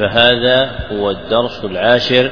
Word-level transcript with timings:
فهذا 0.00 0.70
هو 0.92 1.10
الدرس 1.10 1.64
العاشر 1.64 2.30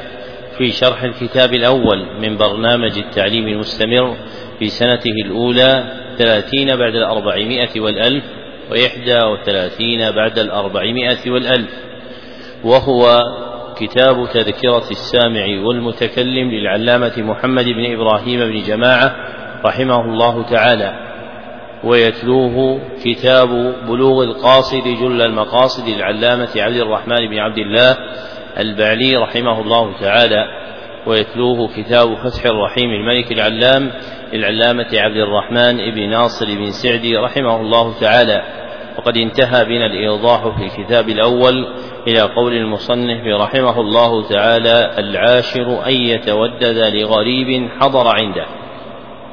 في 0.59 0.70
شرح 0.70 1.02
الكتاب 1.02 1.55
الأول 1.55 2.06
من 2.20 2.37
برنامج 2.37 2.98
التعليم 2.98 3.48
المستمر 3.48 4.16
في 4.59 4.66
سنته 4.69 5.12
الأولى 5.24 5.84
ثلاثين 6.19 6.77
بعد 6.77 6.95
الأربعمائة 6.95 7.80
والألف 7.80 8.24
وإحدى 8.70 9.19
وثلاثين 9.24 10.10
بعد 10.10 10.38
الأربعمائة 10.38 11.30
والألف. 11.30 11.70
وهو 12.65 13.20
كتاب 13.77 14.29
تذكرة 14.32 14.91
السامع 14.91 15.66
والمتكلم 15.66 16.51
للعلامة 16.51 17.12
محمد 17.19 17.65
بن 17.65 17.93
إبراهيم 17.93 18.41
بن 18.41 18.62
جماعة 18.62 19.16
رحمه 19.65 20.01
الله 20.01 20.43
تعالى. 20.43 21.08
ويتلوه 21.84 22.80
كتاب 23.05 23.48
بلوغ 23.88 24.24
القاصد 24.24 24.84
جل 24.84 25.23
المقاصد 25.23 25.88
العلامة 25.88 26.48
عبد 26.56 26.77
الرحمن 26.77 27.28
بن 27.28 27.38
عبد 27.38 27.59
الله 27.59 27.96
البعلي 28.59 29.16
رحمه 29.16 29.60
الله 29.60 30.01
تعالى 30.01 30.45
ويتلوه 31.06 31.68
كتاب 31.77 32.15
فتح 32.15 32.45
الرحيم 32.45 32.90
الملك 32.90 33.32
العلام 33.32 33.90
للعلامة 34.32 34.88
عبد 34.95 35.16
الرحمن 35.16 35.76
بن 35.76 36.10
ناصر 36.10 36.46
بن 36.46 36.70
سعدي 36.70 37.16
رحمه 37.16 37.60
الله 37.60 38.01
تعالى. 38.01 38.42
وقد 38.98 39.16
انتهى 39.16 39.65
بنا 39.65 39.87
الإيضاح 39.87 40.48
في 40.48 40.65
الكتاب 40.65 41.09
الأول 41.09 41.66
إلى 42.07 42.20
قول 42.20 42.52
المصنف 42.52 43.26
رحمه 43.40 43.80
الله 43.80 44.29
تعالى 44.29 44.95
العاشر 44.98 45.87
أن 45.87 45.92
يتودد 45.92 46.79
لغريب 46.95 47.68
حضر 47.80 48.09
عنده. 48.09 48.46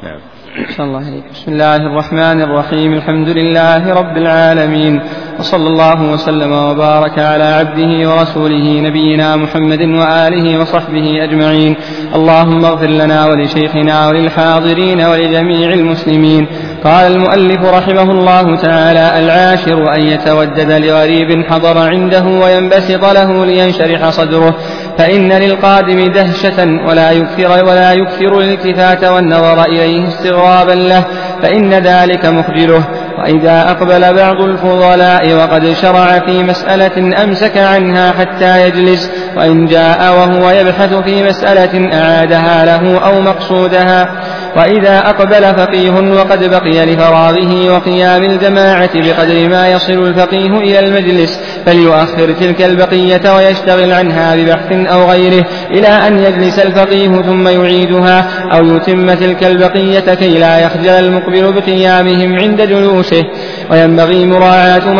نعم. 0.03 0.34
الله 0.55 0.97
عليك. 0.97 1.23
بسم 1.33 1.51
الله 1.51 1.75
الرحمن 1.75 2.41
الرحيم. 2.41 2.93
الحمد 2.93 3.29
لله 3.29 3.93
رب 3.93 4.17
العالمين. 4.17 5.01
وصلى 5.39 5.67
الله 5.67 6.11
وسلم 6.13 6.51
وبارك 6.51 7.19
على 7.19 7.43
عبده 7.43 8.09
ورسوله 8.09 8.81
نبينا 8.81 9.35
محمد 9.35 9.81
وآله 9.81 10.61
وصحبه 10.61 11.23
أجمعين. 11.23 11.75
اللهم 12.15 12.65
اغفر 12.65 12.87
لنا 12.87 13.25
ولشيخنا 13.25 14.07
وللحاضرين 14.07 15.01
ولجميع 15.01 15.73
المسلمين. 15.73 16.47
قال 16.83 17.11
المؤلف 17.11 17.61
رحمه 17.65 18.11
الله 18.11 18.55
تعالى 18.55 19.19
العاشر 19.19 19.95
أن 19.95 20.01
يتودد 20.01 20.71
لغريب 20.71 21.45
حضر 21.49 21.77
عنده 21.77 22.23
وينبسط 22.23 23.03
له 23.05 23.45
لينشرح 23.45 24.09
صدره. 24.09 24.55
فإن 24.97 25.33
للقادم 25.33 26.11
دهشة 26.11 26.63
ولا 26.87 27.11
يكثر 27.11 27.65
ولا 27.65 27.93
يكثر 27.93 28.39
الالتفات 28.39 29.03
والنظر 29.03 29.63
إليه 29.63 30.07
استغرابا 30.07 30.71
له 30.71 31.03
فإن 31.41 31.73
ذلك 31.73 32.25
مخجله. 32.25 32.83
وإذا 33.19 33.71
أقبل 33.71 34.13
بعض 34.13 34.41
الفضلاء 34.41 35.33
وقد 35.33 35.73
شرع 35.73 36.19
في 36.19 36.43
مسألة 36.43 37.23
أمسك 37.23 37.57
عنها 37.57 38.11
حتى 38.11 38.67
يجلس 38.67 39.11
وإن 39.37 39.65
جاء 39.65 40.13
وهو 40.13 40.49
يبحث 40.49 40.93
في 40.93 41.23
مسألة 41.23 41.93
أعادها 41.93 42.65
له 42.65 43.05
أو 43.05 43.21
مقصودها. 43.21 44.09
وإذا 44.57 44.99
أقبل 44.99 45.43
فقيه 45.55 45.91
وقد 45.91 46.43
بقي 46.49 46.85
لفراغه 46.85 47.75
وقيام 47.75 48.23
الجماعة 48.23 48.89
بقدر 48.93 49.49
ما 49.49 49.69
يصل 49.69 50.07
الفقيه 50.07 50.57
إلى 50.57 50.79
المجلس. 50.79 51.39
فليؤخر 51.65 52.31
تلك 52.31 52.61
البقية 52.61 53.35
ويشتغل 53.35 53.91
عنها 53.91 54.35
ببحث 54.35 54.71
أو 54.71 55.09
غيره 55.11 55.45
إلى 55.71 55.87
أن 55.87 56.19
يجلس 56.19 56.59
الفقيه 56.59 57.21
ثم 57.21 57.47
يعيدها 57.47 58.27
أو 58.51 58.65
يتم 58.65 59.13
تلك 59.13 59.43
البقية 59.43 60.15
كي 60.15 60.39
لا 60.39 60.59
يخجل 60.59 60.89
المقبل 60.89 61.53
بقيامهم 61.53 62.35
عند 62.39 62.61
جلوسه. 62.61 63.23
وينبغي 63.71 64.25
مراعاة 64.25 64.93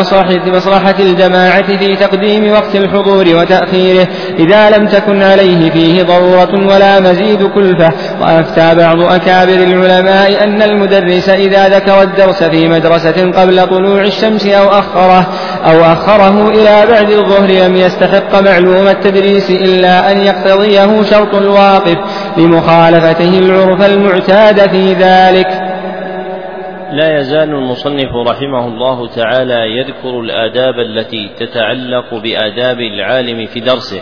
مصلحة, 0.48 0.96
الجماعة 1.00 1.78
في 1.78 1.96
تقديم 1.96 2.52
وقت 2.52 2.76
الحضور 2.76 3.26
وتأخيره. 3.36 4.08
إذا 4.40 4.70
لم 4.70 4.88
تكن 4.88 5.22
عليه 5.22 5.72
فيه 5.72 6.04
ضرورة 6.04 6.74
ولا 6.74 7.00
مزيد 7.00 7.44
كلفة. 7.44 7.90
وأفتى 8.22 8.76
بعض 8.76 9.02
أكابر 9.02 9.54
العلماء 9.54 10.44
أن 10.44 10.62
المدرس 10.62 11.30
إذا 11.30 11.70
ذكر 11.70 12.02
الدرس 12.02 12.44
في 12.44 12.68
مدرسة 12.70 13.32
قبل 13.32 13.68
طلوع 13.68 14.02
الشمس 14.02 14.46
أو 14.46 14.68
أخره 14.68 15.28
أو 15.66 15.82
أخره 15.82 16.50
إلى 16.50 16.92
بعد 16.92 17.12
الظهر 17.12 17.68
لم 17.68 17.76
يستحق 17.76 18.42
معلوم 18.42 18.88
التدريس 18.88 19.52
إلا 19.52 20.12
أن 20.12 20.18
يقتضيه 20.18 21.04
شرط 21.04 21.36
الواقف 21.36 21.98
لمخالفته 22.38 23.40
العرف 23.40 23.86
المعتاد 23.86 24.70
في 24.70 24.94
ذلك. 24.94 25.48
لا 26.92 27.20
يزال 27.20 27.50
المصنف 27.50 28.10
رحمه 28.28 28.68
الله 28.68 29.08
تعالى 29.08 29.78
يذكر 29.78 30.20
الآداب 30.20 30.80
التي 30.80 31.30
تتعلق 31.40 32.14
بآداب 32.14 32.80
العالم 32.80 33.46
في 33.46 33.60
درسه 33.60 34.02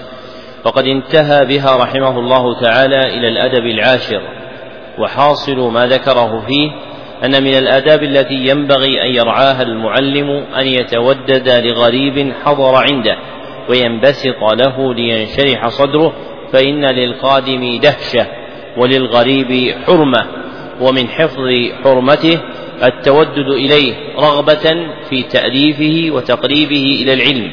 وقد 0.65 0.83
انتهى 0.83 1.45
بها 1.45 1.77
رحمه 1.77 2.19
الله 2.19 2.59
تعالى 2.61 2.99
إلى 2.99 3.27
الأدب 3.27 3.65
العاشر 3.65 4.21
وحاصل 4.99 5.57
ما 5.71 5.85
ذكره 5.85 6.45
فيه 6.47 6.71
أن 7.23 7.43
من 7.43 7.55
الآداب 7.55 8.03
التي 8.03 8.33
ينبغي 8.33 9.01
أن 9.03 9.15
يرعاها 9.15 9.61
المعلم 9.61 10.29
أن 10.29 10.67
يتودد 10.67 11.49
لغريب 11.49 12.33
حضر 12.45 12.75
عنده 12.75 13.17
وينبسط 13.69 14.43
له 14.53 14.93
لينشرح 14.93 15.67
صدره 15.67 16.13
فإن 16.53 16.85
للقادم 16.85 17.79
دهشة 17.79 18.27
وللغريب 18.77 19.75
حرمة 19.85 20.25
ومن 20.81 21.07
حفظ 21.09 21.49
حرمته 21.83 22.39
التودد 22.83 23.47
إليه 23.47 23.93
رغبة 24.19 24.87
في 25.09 25.23
تأليفه 25.23 26.15
وتقريبه 26.15 26.99
إلى 27.01 27.13
العلم. 27.13 27.51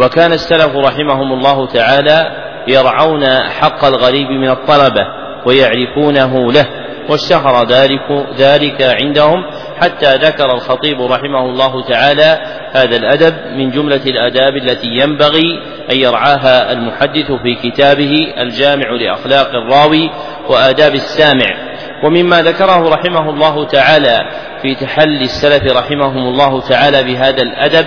وكان 0.00 0.32
السلف 0.32 0.76
رحمهم 0.76 1.32
الله 1.32 1.66
تعالى 1.66 2.30
يرعون 2.68 3.24
حق 3.60 3.84
الغريب 3.84 4.30
من 4.30 4.50
الطلبة 4.50 5.06
ويعرفونه 5.46 6.52
له. 6.52 6.87
واشتهر 7.08 7.66
ذلك 7.68 8.26
ذلك 8.38 8.82
عندهم 8.82 9.44
حتى 9.80 10.14
ذكر 10.14 10.54
الخطيب 10.54 11.00
رحمه 11.00 11.40
الله 11.40 11.84
تعالى 11.84 12.38
هذا 12.72 12.96
الأدب 12.96 13.34
من 13.56 13.70
جملة 13.70 14.02
الآداب 14.06 14.56
التي 14.56 14.86
ينبغي 14.86 15.62
أن 15.92 15.96
يرعاها 15.96 16.72
المحدث 16.72 17.32
في 17.32 17.70
كتابه 17.70 18.34
الجامع 18.38 18.90
لأخلاق 18.90 19.48
الراوي 19.48 20.10
وآداب 20.50 20.94
السامع. 20.94 21.68
ومما 22.04 22.42
ذكره 22.42 22.88
رحمه 22.88 23.30
الله 23.30 23.64
تعالى 23.64 24.18
في 24.62 24.74
تحلي 24.74 25.24
السلف 25.24 25.76
رحمهم 25.76 26.28
الله 26.28 26.60
تعالى 26.60 27.02
بهذا 27.02 27.42
الأدب 27.42 27.86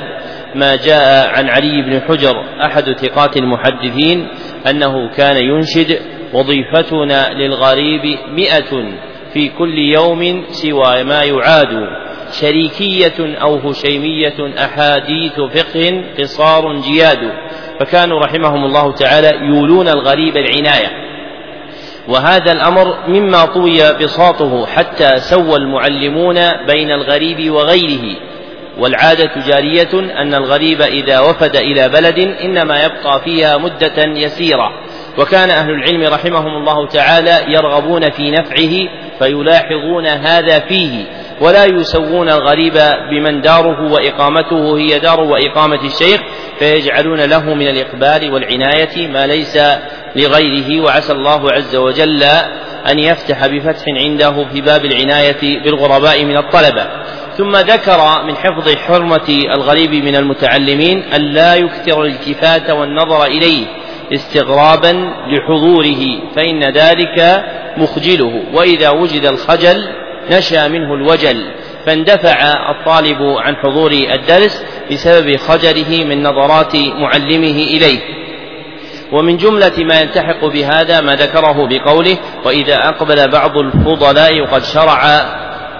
ما 0.55 0.75
جاء 0.75 1.29
عن 1.29 1.49
علي 1.49 1.81
بن 1.81 2.01
حجر 2.01 2.33
أحد 2.65 2.83
ثقات 2.83 3.37
المحدثين 3.37 4.27
أنه 4.69 5.09
كان 5.09 5.37
ينشد 5.37 5.99
وظيفتنا 6.33 7.33
للغريب 7.33 8.19
مئة 8.29 8.93
في 9.33 9.49
كل 9.49 9.77
يوم 9.77 10.43
سوى 10.51 11.03
ما 11.03 11.23
يعاد. 11.23 11.87
شريكية 12.31 13.37
أو 13.41 13.55
هشيمية 13.55 14.65
أحاديث 14.65 15.33
فقه 15.33 16.03
قصار 16.19 16.75
جياد. 16.79 17.31
فكانوا 17.79 18.19
رحمهم 18.19 18.65
الله 18.65 18.91
تعالى 18.91 19.29
يولون 19.41 19.87
الغريب 19.87 20.37
العناية. 20.37 20.91
وهذا 22.07 22.51
الأمر 22.51 22.95
مما 23.07 23.45
طوي 23.45 23.93
بساطه 23.93 24.65
حتى 24.65 25.17
سوى 25.17 25.55
المعلمون 25.55 26.35
بين 26.67 26.91
الغريب 26.91 27.51
وغيره. 27.51 28.17
والعادة 28.79 29.31
جارية 29.47 30.21
أن 30.21 30.33
الغريب 30.33 30.81
إذا 30.81 31.19
وفد 31.19 31.55
إلى 31.55 31.89
بلد 31.89 32.19
إنما 32.19 32.83
يبقى 32.83 33.21
فيها 33.23 33.57
مدة 33.57 34.03
يسيرة. 34.03 34.71
وكان 35.17 35.49
أهل 35.49 35.69
العلم 35.69 36.13
رحمهم 36.13 36.57
الله 36.57 36.87
تعالى 36.87 37.53
يرغبون 37.53 38.09
في 38.09 38.31
نفعه 38.31 38.73
فيلاحظون 39.19 40.07
هذا 40.07 40.59
فيه 40.59 41.05
ولا 41.41 41.65
يسوون 41.65 42.29
الغريب 42.29 42.73
بمن 43.11 43.41
داره 43.41 43.91
وإقامته 43.91 44.77
هي 44.77 44.99
دار 44.99 45.21
وإقامة 45.21 45.79
الشيخ 45.85 46.21
فيجعلون 46.59 47.19
له 47.19 47.53
من 47.53 47.67
الإقبال 47.67 48.33
والعناية 48.33 49.07
ما 49.07 49.27
ليس 49.27 49.57
لغيره 50.15 50.83
وعسى 50.83 51.13
الله 51.13 51.51
عز 51.51 51.75
وجل 51.75 52.23
أن 52.91 52.99
يفتح 52.99 53.47
بفتح 53.47 53.83
عنده 53.87 54.45
في 54.53 54.61
باب 54.61 54.85
العناية 54.85 55.63
بالغرباء 55.63 56.25
من 56.25 56.37
الطلبة. 56.37 56.87
ثم 57.37 57.55
ذكر 57.55 58.23
من 58.27 58.35
حفظ 58.35 58.75
حرمة 58.75 59.43
الغريب 59.55 59.93
من 59.93 60.15
المتعلمين 60.15 61.03
أن 61.03 61.21
لا 61.21 61.55
يكثر 61.55 62.01
الالتفات 62.01 62.69
والنظر 62.69 63.23
إليه 63.23 63.65
استغرابا 64.13 65.13
لحضوره 65.27 66.31
فإن 66.35 66.63
ذلك 66.63 67.45
مخجله. 67.77 68.43
وإذا 68.53 68.89
وجد 68.89 69.25
الخجل 69.25 69.89
نشأ 70.31 70.67
منه 70.67 70.93
الوجل 70.93 71.51
فاندفع 71.85 72.53
الطالب 72.71 73.21
عن 73.21 73.55
حضور 73.55 73.91
الدرس 73.91 74.63
بسبب 74.91 75.35
خجله 75.35 76.03
من 76.05 76.23
نظرات 76.23 76.75
معلمه 76.75 77.57
إليه. 77.63 77.99
ومن 79.11 79.37
جملة 79.37 79.73
ما 79.77 79.99
يلتحق 80.01 80.45
بهذا 80.45 81.01
ما 81.01 81.15
ذكره 81.15 81.67
بقوله 81.67 82.17
وإذا 82.45 82.75
أقبل 82.75 83.31
بعض 83.31 83.57
الفضلاء 83.57 84.41
وقد 84.41 84.63
شرع 84.63 85.05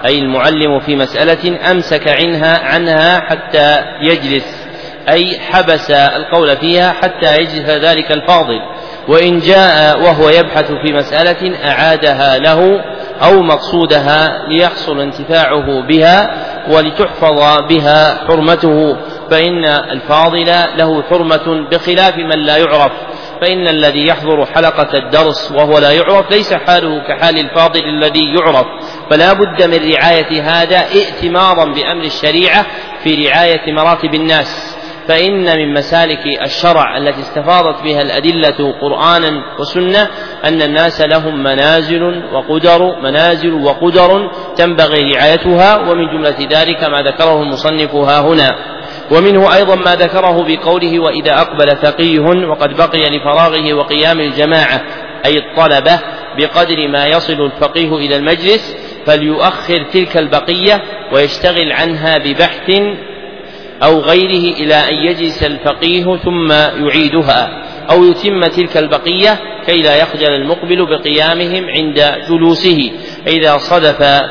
أي 0.06 0.20
المعلم 0.20 0.80
في 0.80 0.96
مسألة 0.96 1.72
أمسك 1.72 2.08
عنها 2.08 2.60
عنها 2.60 3.20
حتى 3.20 3.84
يجلس. 4.02 4.61
أي 5.10 5.40
حبس 5.40 5.92
القول 5.92 6.58
فيها 6.58 6.92
حتى 6.92 7.38
يجلس 7.38 7.70
ذلك 7.70 8.12
الفاضل. 8.12 8.60
وإن 9.08 9.40
جاء 9.40 10.00
وهو 10.02 10.30
يبحث 10.30 10.72
في 10.72 10.94
مسألة 10.94 11.66
أعادها 11.66 12.38
له 12.38 12.84
أو 13.24 13.42
مقصودها 13.42 14.48
ليحصل 14.48 15.00
انتفاعه 15.00 15.88
بها 15.88 16.30
ولتحفظ 16.70 17.62
بها 17.70 18.28
حرمته. 18.28 18.98
فإن 19.32 19.66
الفاضل 19.66 20.54
له 20.78 21.04
حرمة 21.10 21.70
بخلاف 21.72 22.18
من 22.18 22.40
لا 22.40 22.58
يعرف. 22.58 22.92
فإن 23.42 23.68
الذي 23.68 24.08
يحضر 24.08 24.46
حلقة 24.46 24.98
الدرس 24.98 25.52
وهو 25.52 25.80
لا 25.80 25.92
يعرف 25.92 26.32
ليس 26.32 26.54
حاله 26.54 27.00
كحال 27.08 27.40
الفاضل 27.40 27.82
الذي 27.86 28.36
يعرف. 28.36 28.66
فلا 29.10 29.34
بد 29.34 29.64
من 29.64 29.92
رعاية 29.94 30.42
هذا 30.44 30.78
ائتمارا 30.80 31.66
بأمر 31.66 32.04
الشريعة 32.04 32.66
في 33.04 33.28
رعاية 33.28 33.74
مراتب 33.74 34.14
الناس. 34.14 34.71
فإن 35.08 35.58
من 35.58 35.74
مسالك 35.74 36.42
الشرع 36.42 36.98
التي 36.98 37.22
استفاضت 37.22 37.84
بها 37.84 38.02
الأدلة 38.02 38.74
قرآنا 38.82 39.44
وسنة 39.60 40.08
أن 40.46 40.62
الناس 40.62 41.02
لهم 41.02 41.44
منازل 41.44 42.24
وقدر 42.34 43.00
منازل 43.02 43.54
وقدر 43.54 44.32
تنبغي 44.56 45.12
رعايتها 45.12 45.78
ومن 45.78 46.08
جملة 46.08 46.48
ذلك 46.52 46.84
ما 46.84 47.02
ذكره 47.02 47.42
المصنف 47.42 47.96
ها 47.96 48.20
هنا. 48.20 48.56
ومنه 49.12 49.56
أيضا 49.56 49.76
ما 49.76 49.96
ذكره 49.96 50.46
بقوله 50.48 51.00
وإذا 51.00 51.42
أقبل 51.42 51.76
فقيه 51.76 52.48
وقد 52.48 52.78
بقي 52.78 53.18
لفراغه 53.18 53.74
وقيام 53.74 54.20
الجماعة 54.20 54.82
أي 55.26 55.38
الطلبة 55.38 56.00
بقدر 56.38 56.88
ما 56.88 57.06
يصل 57.06 57.42
الفقيه 57.42 57.96
إلى 57.96 58.16
المجلس 58.16 58.76
فليؤخر 59.06 59.84
تلك 59.94 60.18
البقية 60.18 60.82
ويشتغل 61.14 61.72
عنها 61.72 62.18
ببحث 62.18 62.72
أو 63.84 64.00
غيره 64.00 64.56
إلى 64.58 64.76
أن 64.76 64.94
يجلس 64.94 65.44
الفقيه 65.44 66.18
ثم 66.18 66.52
يعيدها 66.86 67.64
أو 67.92 68.04
يتم 68.04 68.42
تلك 68.46 68.78
البقية 68.78 69.40
كي 69.66 69.82
لا 69.82 69.96
يخجل 69.96 70.30
المقبل 70.30 70.86
بقيامهم 70.86 71.66
عند 71.70 72.16
جلوسه. 72.30 72.92
فإذا 73.26 73.58
صدف 73.58 74.22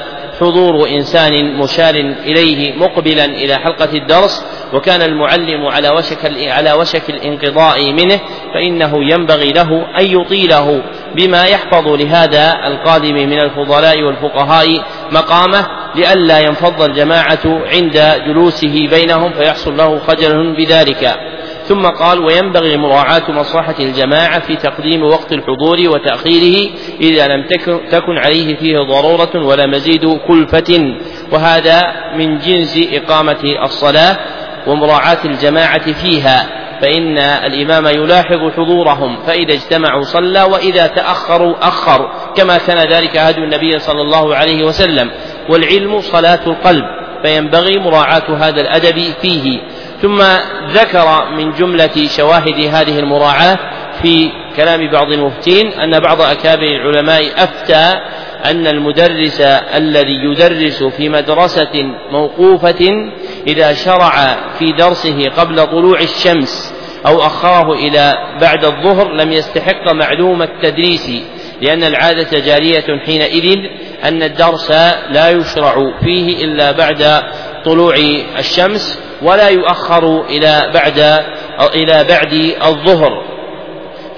حضور 0.41 0.89
إنسان 0.89 1.59
مشار 1.59 1.95
إليه 2.25 2.77
مقبلا 2.77 3.25
إلى 3.25 3.55
حلقة 3.55 3.93
الدرس 3.93 4.45
وكان 4.75 5.03
المعلم 5.03 5.67
على 5.67 5.89
وشك 5.89 6.33
على 6.49 6.73
وشك 6.73 7.11
الانقضاء 7.11 7.93
منه 7.93 8.21
فإنه 8.55 8.93
ينبغي 9.13 9.49
له 9.53 9.69
أن 10.01 10.21
يطيله 10.21 10.83
بما 11.15 11.45
يحفظ 11.45 11.89
لهذا 11.89 12.53
القادم 12.67 13.15
من 13.15 13.41
الفضلاء 13.41 14.03
والفقهاء 14.03 14.67
مقامه 15.13 15.67
لئلا 15.95 16.39
ينفض 16.41 16.83
الجماعة 16.83 17.41
عند 17.45 18.23
جلوسه 18.27 18.89
بينهم 18.91 19.33
فيحصل 19.33 19.77
له 19.77 19.99
خجل 19.99 20.57
بذلك. 20.57 21.21
ثم 21.65 21.83
قال 21.83 22.25
وينبغي 22.25 22.77
مراعاة 22.77 23.31
مصلحة 23.31 23.75
الجماعة 23.81 24.41
في 24.41 24.57
تقديم 24.57 25.03
وقت 25.03 25.33
الحضور 25.33 25.79
وتأخيره 25.89 26.71
إذا 27.01 27.27
لم 27.27 27.47
تكن 27.91 28.19
عليه 28.19 28.57
فيه 28.57 28.77
ضرورة 28.77 29.47
ولا 29.47 29.67
مزيد 29.67 30.19
كلفة. 30.29 30.95
وهذا 31.33 31.83
من 32.17 32.39
جنس 32.39 32.79
إقامة 32.93 33.43
الصلاة 33.65 34.17
ومراعاة 34.67 35.25
الجماعة 35.25 35.93
فيها. 35.93 36.60
فإن 36.81 37.19
الإمام 37.19 37.87
يلاحظ 37.87 38.53
حضورهم 38.57 39.23
فإذا 39.27 39.53
اجتمعوا 39.53 40.03
صلى 40.03 40.43
وإذا 40.43 40.87
تأخروا 40.87 41.55
أخر 41.63 42.11
كما 42.37 42.59
كان 42.59 42.93
ذلك 42.93 43.17
هدي 43.17 43.41
النبي 43.41 43.79
صلى 43.79 44.01
الله 44.01 44.35
عليه 44.35 44.65
وسلم. 44.65 45.11
والعلم 45.49 46.01
صلاة 46.01 46.41
القلب 46.47 46.85
فينبغي 47.25 47.79
مراعاة 47.79 48.37
هذا 48.39 48.61
الأدب 48.61 48.99
فيه. 49.23 49.61
ثم 50.03 50.23
ذكر 50.71 51.31
من 51.37 51.53
جملة 51.53 52.09
شواهد 52.17 52.75
هذه 52.75 52.99
المراعاة 52.99 53.59
في 54.03 54.31
كلام 54.57 54.91
بعض 54.91 55.13
المفتين 55.13 55.73
أن 55.73 55.99
بعض 55.99 56.21
أكابر 56.21 56.67
العلماء 56.67 57.23
أفتى 57.37 58.01
أن 58.45 58.67
المدرس 58.67 59.41
الذي 59.75 60.25
يدرس 60.25 60.83
في 60.83 61.09
مدرسة 61.09 61.85
موقوفة 62.11 62.89
إذا 63.47 63.73
شرع 63.73 64.37
في 64.59 64.73
درسه 64.73 65.29
قبل 65.29 65.67
طلوع 65.67 66.01
الشمس 66.01 66.70
أو 67.07 67.23
أخره 67.23 67.73
إلى 67.73 68.15
بعد 68.41 68.65
الظهر 68.65 69.13
لم 69.13 69.33
يستحق 69.33 69.93
معلوم 69.93 70.43
التدريس 70.43 71.11
لأن 71.63 71.85
العادة 71.85 72.39
جارية 72.39 72.99
حينئذ 73.07 73.57
أن 74.05 74.23
الدرس 74.23 74.71
لا 75.11 75.31
يشرع 75.31 75.75
فيه 76.05 76.45
إلا 76.45 76.73
بعد 76.73 77.23
طلوع 77.65 77.95
الشمس 78.39 78.99
ولا 79.23 79.49
يؤخر 79.49 80.23
إلى 80.23 80.71
بعد 80.75 80.99
إلى 81.75 82.05
بعد 82.09 82.33
الظهر. 82.67 83.31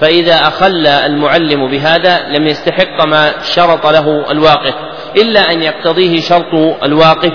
فإذا 0.01 0.35
أخل 0.35 0.87
المعلم 0.87 1.71
بهذا 1.71 2.27
لم 2.29 2.47
يستحق 2.47 3.05
ما 3.05 3.33
شرط 3.43 3.87
له 3.87 4.31
الواقف 4.31 4.73
إلا 5.17 5.51
أن 5.51 5.61
يقتضيه 5.61 6.19
شرط 6.19 6.83
الواقف 6.83 7.33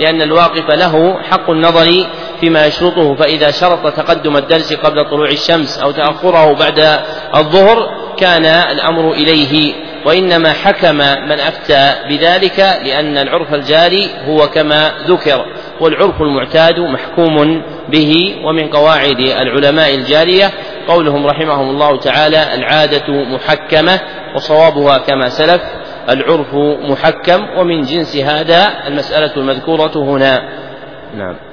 لأن 0.00 0.22
الواقف 0.22 0.70
له 0.70 1.22
حق 1.22 1.50
النظر 1.50 2.06
فيما 2.42 2.66
يشرطه 2.66 3.14
فإذا 3.14 3.50
شرط 3.50 3.92
تقدم 3.96 4.36
الدرس 4.36 4.72
قبل 4.72 5.04
طلوع 5.04 5.28
الشمس 5.28 5.78
أو 5.78 5.90
تأخره 5.90 6.52
بعد 6.52 7.00
الظهر 7.36 7.88
كان 8.16 8.46
الأمر 8.46 9.12
إليه. 9.12 9.74
وإنما 10.06 10.52
حكم 10.52 10.96
من 11.28 11.32
أفتى 11.32 11.94
بذلك 12.08 12.58
لأن 12.58 13.18
العرف 13.18 13.54
الجاري 13.54 14.08
هو 14.26 14.46
كما 14.46 14.92
ذكر. 15.08 15.46
والعرف 15.80 16.22
المعتاد 16.22 16.78
محكوم 16.80 17.62
به 17.88 18.36
ومن 18.44 18.70
قواعد 18.70 19.18
العلماء 19.18 19.94
الجارية. 19.94 20.50
قولهم 20.88 21.26
رحمهم 21.26 21.70
الله 21.70 21.98
تعالى 21.98 22.54
العادة 22.54 23.08
محكمة 23.08 24.00
وصوابها 24.36 24.98
كما 24.98 25.28
سلف 25.28 25.62
العرف 26.08 26.54
محكم 26.90 27.58
ومن 27.58 27.82
جنس 27.82 28.16
هذا 28.16 28.72
المسألة 28.86 29.36
المذكورة 29.36 29.92
هنا. 29.96 30.38
نعم. 31.14 31.51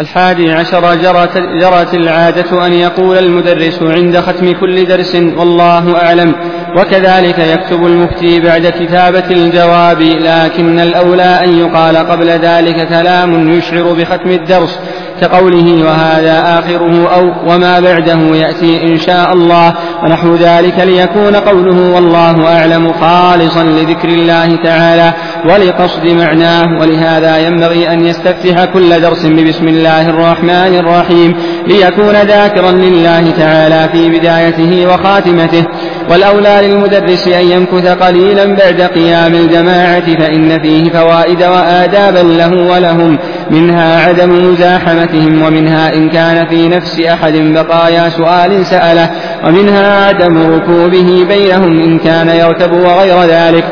الحادي 0.00 0.52
عشر 0.52 0.94
جرت, 0.94 1.38
جرت 1.38 1.94
العادة 1.94 2.66
أن 2.66 2.72
يقول 2.72 3.18
المدرس 3.18 3.82
عند 3.82 4.20
ختم 4.20 4.52
كل 4.52 4.84
درس 4.86 5.14
والله 5.14 5.96
أعلم. 5.96 6.34
وكذلك 6.78 7.38
يكتب 7.38 7.86
المفتي 7.86 8.40
بعد 8.40 8.66
كتابة 8.66 9.24
الجواب 9.30 10.02
لكن 10.02 10.78
الأولى 10.80 11.44
أن 11.44 11.58
يقال 11.58 11.96
قبل 11.96 12.26
ذلك 12.26 12.88
كلام 12.88 13.52
يشعر 13.52 13.92
بختم 13.92 14.30
الدرس 14.30 14.78
كقوله 15.20 15.84
وهذا 15.84 16.58
آخره 16.58 17.14
أو 17.14 17.32
وما 17.46 17.80
بعده 17.80 18.18
يأتي 18.36 18.82
إن 18.82 18.98
شاء 18.98 19.32
الله. 19.32 19.74
ونحو 20.04 20.34
ذلك 20.34 20.78
ليكون 20.78 21.36
قوله 21.36 21.94
والله 21.94 22.58
أعلم 22.58 22.92
خالصا 22.92 23.64
لذكر 23.64 24.08
الله 24.08 24.56
تعالى. 24.64 25.12
ولقصد 25.44 26.06
معناه 26.06 26.80
ولهذا 26.80 27.38
ينبغي 27.38 27.92
أن 27.92 28.06
يستفتح 28.06 28.64
كل 28.64 29.00
درس 29.00 29.26
ببسم 29.26 29.68
الله 29.68 30.10
الرحمن 30.10 30.74
الرحيم 30.74 31.34
ليكون 31.66 32.14
ذاكرا 32.14 32.72
لله 32.72 33.30
تعالى 33.30 33.88
في 33.92 34.08
بدايته 34.08 34.86
وخاتمته. 34.86 35.64
والأولى 36.10 36.60
للمدرس 36.62 37.28
أن 37.28 37.44
يمكث 37.50 37.86
قليلا 37.86 38.44
بعد 38.44 38.80
قيام 38.80 39.34
الجماعة 39.34 40.18
فإن 40.18 40.62
فيه 40.62 40.90
فوائد 40.90 41.42
وآدابا 41.42 42.18
له 42.18 42.72
ولهم 42.72 43.18
منها 43.50 44.06
عدم 44.08 44.52
مزاحمتهم 44.52 45.42
ومنها 45.42 45.94
إن 45.94 46.08
كان 46.08 46.46
في 46.46 46.68
نفس 46.68 47.00
أحد 47.00 47.32
بقايا 47.32 48.08
سؤال 48.08 48.66
سأله 48.66 49.10
ومنها 49.44 50.06
عدم 50.06 50.54
ركوبه 50.54 51.24
بينهم 51.28 51.82
إن 51.82 51.98
كان 51.98 52.28
يركب 52.28 52.72
وغير 52.72 53.22
ذلك. 53.22 53.64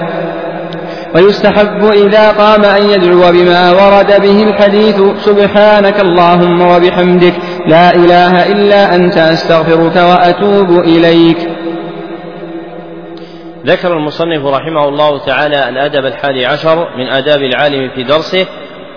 ويستحب 1.14 1.84
إذا 1.84 2.30
قام 2.30 2.64
أن 2.64 2.90
يدعو 2.90 3.32
بما 3.32 3.70
ورد 3.70 4.20
به 4.22 4.42
الحديث 4.42 5.00
سبحانك 5.24 6.00
اللهم 6.00 6.60
وبحمدك 6.60 7.34
لا 7.66 7.94
إله 7.94 8.52
إلا 8.52 8.94
أنت 8.94 9.16
أستغفرك 9.18 9.96
وأتوب 9.96 10.70
إليك. 10.80 11.38
ذكر 13.66 13.92
المصنف 13.92 14.46
رحمه 14.46 14.88
الله 14.88 15.18
تعالى 15.18 15.68
الأدب 15.68 16.06
الحادي 16.06 16.46
عشر 16.46 16.88
من 16.96 17.08
آداب 17.08 17.42
العالم 17.42 17.90
في 17.94 18.02
درسه 18.02 18.46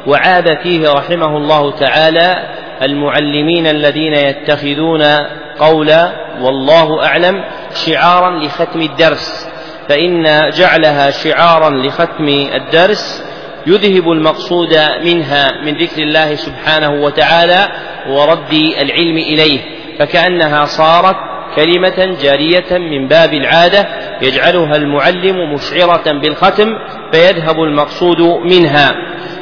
وعاد 0.07 0.57
فيه 0.63 0.89
رحمه 0.93 1.37
الله 1.37 1.71
تعالى 1.71 2.35
المعلمين 2.81 3.67
الذين 3.67 4.13
يتخذون 4.13 5.01
قول 5.59 5.91
والله 6.41 7.05
أعلم 7.05 7.43
شعارا 7.85 8.39
لختم 8.39 8.81
الدرس. 8.81 9.54
فإن 9.89 10.49
جعلها 10.49 11.09
شعارا 11.11 11.69
لختم 11.69 12.27
الدرس 12.29 13.23
يذهب 13.67 14.11
المقصود 14.11 14.77
منها 15.03 15.47
من 15.65 15.77
ذكر 15.77 16.01
الله 16.01 16.35
سبحانه 16.35 17.03
وتعالى 17.03 17.67
ورد 18.09 18.53
العلم 18.53 19.17
إليه 19.17 19.59
فكأنها 19.99 20.65
صارت 20.65 21.15
كلمة 21.55 22.17
جارية 22.21 22.77
من 22.77 23.07
باب 23.07 23.33
العادة 23.33 23.87
يجعلها 24.21 24.75
المعلم 24.75 25.53
مشعرة 25.53 26.11
بالختم 26.21 26.67
فيذهب 27.11 27.59
المقصود 27.59 28.21
منها. 28.51 28.91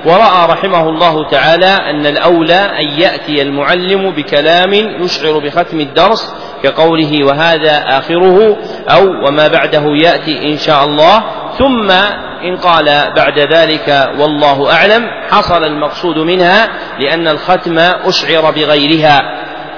ورأى 0.05 0.47
رحمه 0.50 0.89
الله 0.89 1.29
تعالى 1.29 1.65
أن 1.65 2.05
الأولى 2.05 2.53
أن 2.53 3.01
يأتي 3.01 3.41
المعلم 3.41 4.12
بكلام 4.12 4.73
يشعر 4.73 5.39
بختم 5.39 5.79
الدرس 5.79 6.33
كقوله 6.63 7.25
وهذا 7.25 7.84
آخره 7.98 8.58
أو 8.89 9.27
وما 9.27 9.48
بعده 9.48 9.84
يأتي 10.03 10.51
إن 10.51 10.58
شاء 10.58 10.86
الله. 10.86 11.24
ثم 11.58 11.91
إن 12.43 12.58
قال 12.58 12.86
بعد 13.15 13.39
ذلك 13.39 14.10
والله 14.20 14.72
أعلم 14.72 15.03
حصل 15.32 15.63
المقصود 15.63 16.17
منها 16.17 16.70
لأن 17.00 17.27
الختم 17.27 17.79
أشعر 17.79 18.51
بغيرها 18.51 19.22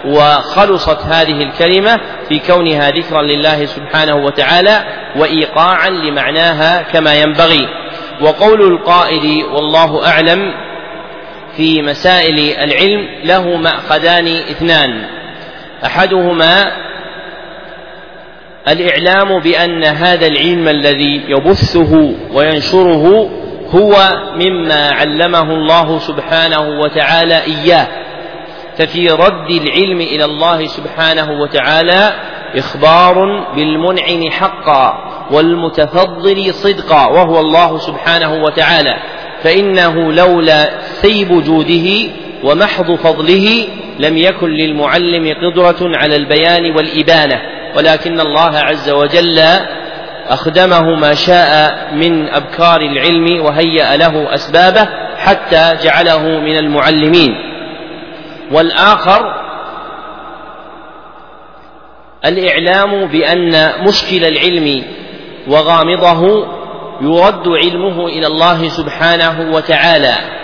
وخلصت 0.05 0.99
هذه 1.05 1.43
الكلمة 1.43 1.99
في 2.29 2.39
كونها 2.39 2.89
ذكرا 2.89 3.21
لله 3.21 3.65
سبحانه 3.65 4.15
وتعالى 4.15 4.83
وإيقاعا 5.15 5.89
لمعناها 5.89 6.81
كما 6.81 7.13
ينبغي. 7.13 7.67
وقول 8.21 8.61
القائل 8.61 9.43
والله 9.45 10.07
أعلم 10.07 10.53
في 11.57 11.81
مسائل 11.81 12.39
العلم 12.59 13.07
له 13.23 13.57
مأخذان 13.57 14.27
اثنان. 14.27 15.14
أحدهما 15.85 16.71
الإعلام 18.67 19.39
بأن 19.39 19.83
هذا 19.83 20.27
العلم 20.27 20.67
الذي 20.67 21.23
يبثه 21.27 22.11
وينشره 22.33 23.29
هو 23.75 23.95
مما 24.35 24.89
علمه 24.91 25.53
الله 25.53 25.99
سبحانه 25.99 26.79
وتعالى 26.79 27.41
إياه 27.43 27.87
ففي 28.77 29.07
رد 29.07 29.51
العلم 29.51 30.01
إلى 30.01 30.25
الله 30.25 30.65
سبحانه 30.65 31.41
وتعالى 31.41 32.13
إخبار 32.55 33.45
بالمنعم 33.55 34.31
حقا 34.31 35.11
والمتفضل 35.31 36.53
صدقا 36.53 37.05
وهو 37.05 37.39
الله 37.39 37.77
سبحانه 37.77 38.33
وتعالى 38.33 38.95
فإنه 39.43 40.13
لولا 40.13 40.79
سيب 40.81 41.43
جوده 41.43 42.11
ومحض 42.43 42.95
فضله 42.95 43.67
لم 43.99 44.17
يكن 44.17 44.49
للمعلم 44.49 45.33
قدرة 45.33 45.97
على 45.97 46.15
البيان 46.15 46.75
والإبانة 46.75 47.41
ولكن 47.75 48.19
الله 48.19 48.57
عز 48.57 48.89
وجل 48.89 49.39
أخدمه 50.27 50.95
ما 50.95 51.13
شاء 51.13 51.77
من 51.93 52.29
أبكار 52.29 52.81
العلم 52.81 53.45
وهيأ 53.45 53.95
له 53.97 54.33
أسبابه 54.33 54.87
حتى 55.17 55.77
جعله 55.83 56.27
من 56.39 56.57
المعلمين. 56.57 57.35
والآخر 58.51 59.45
الإعلام 62.25 63.05
بأن 63.05 63.71
مشكل 63.87 64.25
العلم 64.25 64.83
وغامضه 65.47 66.47
يرد 67.01 67.47
علمه 67.47 68.07
إلى 68.07 68.27
الله 68.27 68.67
سبحانه 68.67 69.51
وتعالى. 69.55 70.34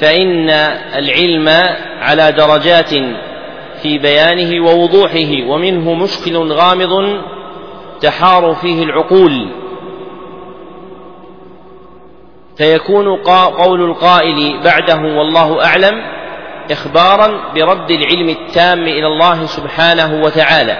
فإن 0.00 0.50
العلم 0.94 1.48
على 2.00 2.32
درجات 2.32 2.90
في 3.82 3.98
بيانه 3.98 4.64
ووضوحه 4.66 5.48
ومنه 5.48 5.94
مشكل 5.94 6.36
غامض 6.36 7.20
تحار 8.00 8.54
فيه 8.54 8.82
العقول. 8.82 9.50
فيكون 12.56 13.16
قول 13.58 13.80
القائل 13.80 14.60
بعده 14.64 14.96
والله 14.96 15.64
أعلم 15.64 16.02
إخبارا 16.70 17.52
برد 17.54 17.90
العلم 17.90 18.28
التام 18.28 18.82
إلى 18.82 19.06
الله 19.06 19.46
سبحانه 19.46 20.22
وتعالى. 20.24 20.76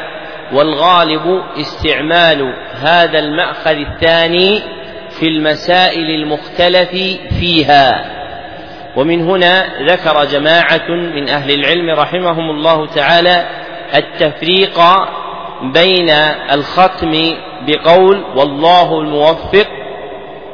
والغالب 0.53 1.43
استعمال 1.61 2.55
هذا 2.73 3.19
المأخذ 3.19 3.77
الثاني 3.77 4.63
في 5.11 5.29
المسائل 5.29 6.11
المختلف 6.11 6.91
فيها. 7.41 8.20
ومن 8.97 9.23
هنا 9.23 9.83
ذكر 9.83 10.25
جماعة 10.25 10.89
من 10.89 11.29
أهل 11.29 11.51
العلم 11.51 11.91
رحمهم 11.91 12.51
الله 12.51 12.87
تعالى 12.87 13.47
التفريق 13.95 14.81
بين 15.63 16.11
الختم 16.53 17.35
بقول 17.67 18.25
والله 18.37 19.01
الموفق 19.01 19.67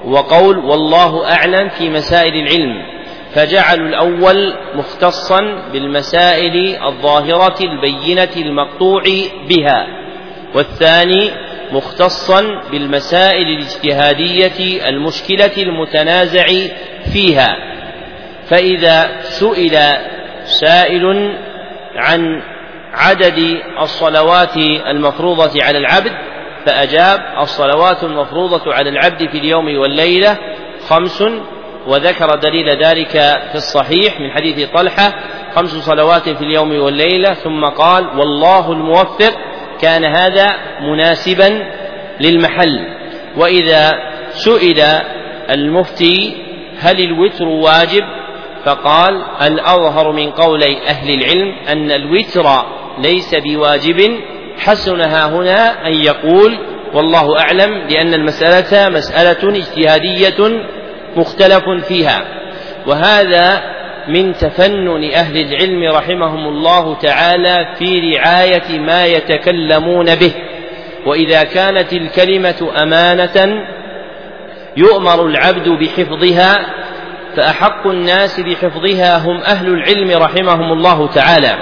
وقول 0.05 0.59
والله 0.59 1.33
أعلم 1.33 1.69
في 1.69 1.91
مسائل 1.91 2.35
العلم 2.35 2.83
فجعلوا 3.35 3.89
الأول 3.89 4.55
مختصا 4.75 5.41
بالمسائل 5.73 6.83
الظاهرة 6.85 7.57
البينة 7.61 8.29
المقطوع 8.37 9.03
بها 9.49 9.87
والثاني 10.55 11.31
مختصا 11.73 12.43
بالمسائل 12.71 13.47
الاجتهادية 13.47 14.89
المشكلة 14.89 15.53
المتنازع 15.59 16.47
فيها. 17.13 17.76
فإذا 18.49 19.21
سئل 19.23 19.79
سائل 20.45 21.37
عن 21.97 22.43
عدد 22.93 23.63
الصلوات 23.83 24.57
المفروضة 24.91 25.65
على 25.65 25.79
العبد 25.79 26.13
فأجاب 26.67 27.21
الصلوات 27.41 28.05
المفروضة 28.05 28.75
على 28.75 28.91
العبد 28.91 29.29
في 29.31 29.39
اليوم 29.39 29.79
والليلة 29.79 30.39
خمس 30.89 31.25
وذكر 31.87 32.35
دليل 32.35 32.85
ذلك 32.85 33.11
في 33.51 33.55
الصحيح 33.55 34.21
من 34.21 34.31
حديث 34.31 34.69
طلحة 34.71 35.15
خمس 35.55 35.71
صلوات 35.71 36.29
في 36.29 36.45
اليوم 36.45 36.79
والليلة 36.81 37.35
ثم 37.35 37.65
قال 37.65 38.19
والله 38.19 38.73
الموفق 38.73 39.35
كان 39.81 40.05
هذا 40.05 40.57
مناسبا 40.81 41.67
للمحل. 42.21 42.87
وإذا 43.37 43.93
سئل 44.31 44.83
المفتي 45.51 46.45
هل 46.79 47.01
الوتر 47.01 47.45
واجب؟ 47.45 48.05
فقال 48.67 49.23
الأظهر 49.43 50.13
من 50.13 50.31
قولي 50.31 50.89
أهل 50.89 51.11
العلم 51.11 51.55
أن 51.69 51.91
الوتر 51.91 52.67
ليس 52.99 53.35
بواجب 53.35 54.21
حسنها 54.59 55.27
هنا 55.27 55.87
أن 55.87 55.93
يقول 55.93 56.59
والله 56.95 57.39
أعلم 57.39 57.87
لأن 57.91 58.15
المسألة 58.15 58.89
مسألة 58.89 59.57
اجتهادية 59.57 60.65
مختلف 61.17 61.65
فيها. 61.89 62.25
وهذا 62.87 63.63
من 64.09 64.33
تفنن 64.33 65.11
أهل 65.15 65.37
العلم 65.37 65.97
رحمهم 65.97 66.49
الله 66.49 66.95
تعالى 66.95 67.75
في 67.79 68.01
رعاية 68.01 68.79
ما 68.79 69.07
يتكلمون 69.07 70.15
به. 70.15 70.33
وإذا 71.07 71.43
كانت 71.43 71.93
الكلمة 71.93 72.73
أمانة 72.83 73.65
يؤمر 74.77 75.27
العبد 75.27 75.69
بحفظها 75.69 76.67
فأحق 77.37 77.87
الناس 77.87 78.41
بحفظها 78.41 79.19
هم 79.19 79.41
أهل 79.41 79.69
العلم 79.69 80.23
رحمهم 80.23 80.73
الله 80.73 81.09
تعالى. 81.09 81.55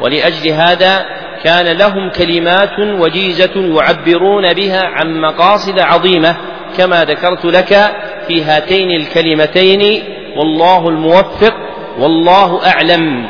ولأجل 0.00 0.50
هذا 0.50 1.06
كان 1.44 1.76
لهم 1.76 2.10
كلمات 2.10 2.78
وجيزة 2.78 3.50
يعبرون 3.56 4.52
بها 4.52 4.82
عن 4.84 5.20
مقاصد 5.20 5.78
عظيمة 5.78 6.36
كما 6.78 7.04
ذكرت 7.04 7.44
لك 7.44 7.90
في 8.28 8.44
هاتين 8.44 8.90
الكلمتين 8.90 10.02
والله 10.36 10.88
الموفق 10.88 11.54
والله 11.98 12.66
أعلم. 12.66 13.26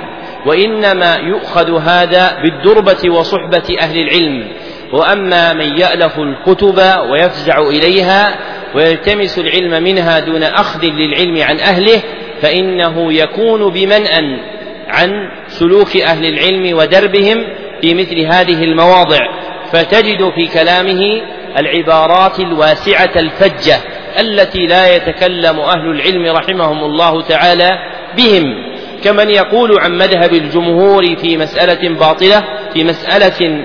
وإنما 0.47 1.17
يؤخذ 1.17 1.81
هذا 1.89 2.39
بالدربة 2.43 3.11
وصحبة 3.11 3.77
أهل 3.81 3.99
العلم. 3.99 4.49
وأما 4.93 5.53
من 5.53 5.79
يألف 5.79 6.19
الكتب 6.19 6.81
ويفزع 7.11 7.59
إليها 7.59 8.39
ويلتمس 8.75 9.39
العلم 9.39 9.83
منها 9.83 10.19
دون 10.19 10.43
أخذ 10.43 10.85
للعلم 10.85 11.43
عن 11.43 11.61
أهله 11.61 12.03
فإنه 12.43 13.13
يكون 13.13 13.73
بمنأ 13.73 14.41
عن 14.89 15.29
سلوك 15.49 15.97
أهل 15.97 16.27
العلم 16.27 16.77
ودربهم 16.79 17.45
في 17.81 17.95
مثل 17.95 18.21
هذه 18.21 18.65
المواضع. 18.65 19.19
فتجد 19.73 20.31
في 20.35 20.47
كلامه 20.47 21.23
العبارات 21.59 22.41
الواسعة 22.41 23.13
الفجة 23.17 23.77
التي 24.21 24.67
لا 24.67 24.97
يتكلم 24.97 25.61
أهل 25.61 25.91
العلم 25.91 26.37
رحمهم 26.37 26.85
الله 26.85 27.23
تعالى 27.23 27.71
بهم. 28.17 28.71
كمن 29.05 29.31
يقول 29.31 29.81
عن 29.81 29.93
مذهب 29.93 30.33
الجمهور 30.33 31.17
في 31.17 31.37
مسألة 31.37 31.89
باطلة 31.89 32.45
في 32.75 32.85
مسألة 32.85 33.65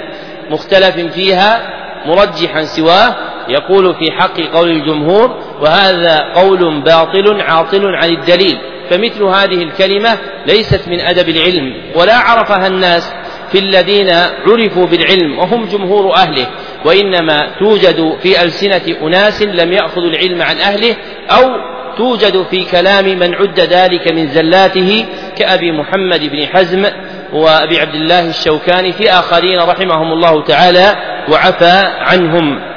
مختلف 0.50 1.14
فيها 1.14 1.70
مرجحا 2.06 2.64
سواه 2.64 3.16
يقول 3.50 3.96
في 3.96 4.12
حق 4.12 4.42
قول 4.54 4.70
الجمهور 4.70 5.38
وهذا 5.62 6.34
قول 6.36 6.82
باطل 6.82 7.42
عاطل 7.42 7.96
عن 7.96 8.10
الدليل 8.10 8.58
فمثل 8.90 9.24
هذه 9.24 9.64
الكلمة 9.64 10.18
ليست 10.46 10.88
من 10.88 11.00
أدب 11.00 11.30
العلم 11.30 11.74
ولا 11.96 12.16
عرفها 12.18 12.68
الناس 12.68 13.14
في 13.52 13.60
الذين 13.60 14.10
عرفوا 14.48 14.86
بالعلم 14.86 15.40
وهم 15.40 15.66
جمهور 15.66 16.16
أهله 16.16 16.48
وإنما 16.86 17.56
توجد 17.60 18.18
في 18.24 18.44
ألسنة 18.44 18.82
أناس 19.02 19.42
لم 19.42 19.74
يأخذوا 19.74 20.10
العلم 20.10 20.42
عن 20.42 20.58
أهله 20.58 20.96
أو 21.30 21.75
توجد 21.98 22.46
في 22.52 22.66
كلام 22.72 23.06
من 23.06 23.36
عد 23.36 23.60
ذلك 23.60 24.12
من 24.12 24.28
زلاته 24.28 25.06
كأبي 25.38 25.72
محمد 25.72 26.32
بن 26.32 26.48
حزم 26.48 26.86
وأبي 27.34 27.80
عبد 27.80 27.96
الله 27.96 28.30
الشوكاني 28.30 28.92
في 28.92 29.10
آخرين 29.12 29.60
رحمهم 29.60 30.14
الله 30.14 30.44
تعالى 30.44 30.96
وعفى 31.30 31.84
عنهم. 32.00 32.75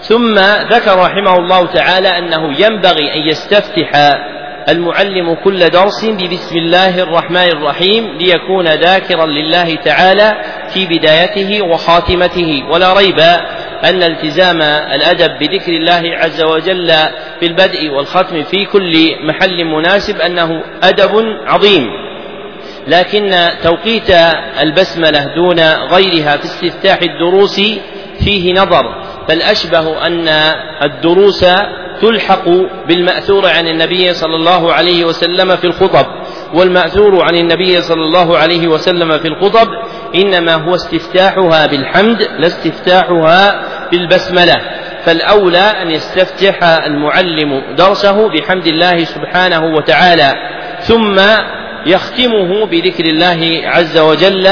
ثم 0.00 0.34
ذكر 0.72 0.98
رحمه 0.98 1.34
الله 1.38 1.66
تعالى 1.66 2.08
أنه 2.08 2.60
ينبغي 2.60 3.14
أن 3.14 3.28
يستفتح 3.28 3.90
المعلم 4.68 5.34
كل 5.34 5.70
درس 5.70 6.04
ببسم 6.04 6.56
الله 6.56 7.02
الرحمن 7.02 7.48
الرحيم 7.48 8.18
ليكون 8.18 8.66
ذاكرا 8.68 9.26
لله 9.26 9.74
تعالى 9.74 10.32
في 10.74 10.86
بدايته 10.86 11.62
وخاتمته. 11.62 12.64
ولا 12.72 12.92
ريب 12.92 13.20
أن 13.84 14.02
التزام 14.02 14.62
الأدب 14.62 15.38
بذكر 15.38 15.72
الله 15.72 16.02
عز 16.16 16.42
وجل 16.42 16.88
في 17.40 17.46
البدء 17.46 17.88
والختم 17.90 18.42
في 18.42 18.64
كل 18.64 18.92
محل 19.26 19.64
مناسب 19.64 20.20
أنه 20.20 20.62
أدب 20.82 21.10
عظيم. 21.46 21.86
لكن 22.86 23.34
توقيت 23.62 24.10
البسملة 24.60 25.34
دون 25.34 25.60
غيرها 25.92 26.36
في 26.36 26.44
استفتاح 26.44 26.98
الدروس 27.02 27.60
فيه 28.24 28.52
نظر. 28.52 28.99
بل 29.28 29.42
أشبه 29.42 30.06
أن 30.06 30.28
الدروس 30.84 31.44
تلحق 32.02 32.44
بالمأثور 32.88 33.46
عن 33.46 33.68
النبي 33.68 34.14
صلى 34.14 34.36
الله 34.36 34.72
عليه 34.72 35.04
وسلم 35.04 35.56
في 35.56 35.64
الخطب 35.64 36.06
والمأثور 36.54 37.24
عن 37.24 37.34
النبي 37.34 37.80
صلى 37.82 38.02
الله 38.02 38.38
عليه 38.38 38.68
وسلم 38.68 39.18
في 39.18 39.28
الخطب 39.28 39.68
إنما 40.14 40.54
هو 40.54 40.74
استفتاحها 40.74 41.66
بالحمد 41.66 42.22
لا 42.22 42.46
استفتاحها 42.46 43.62
بالبسملة. 43.90 44.56
فالأولى 45.04 45.58
أن 45.58 45.90
يستفتح 45.90 46.62
المعلم 46.62 47.74
درسه 47.76 48.28
بحمد 48.28 48.66
الله 48.66 49.04
سبحانه 49.04 49.64
وتعالى 49.64 50.32
ثم 50.80 51.20
يختمه 51.86 52.66
بذكر 52.66 53.04
الله 53.04 53.60
عز 53.64 53.98
وجل 53.98 54.48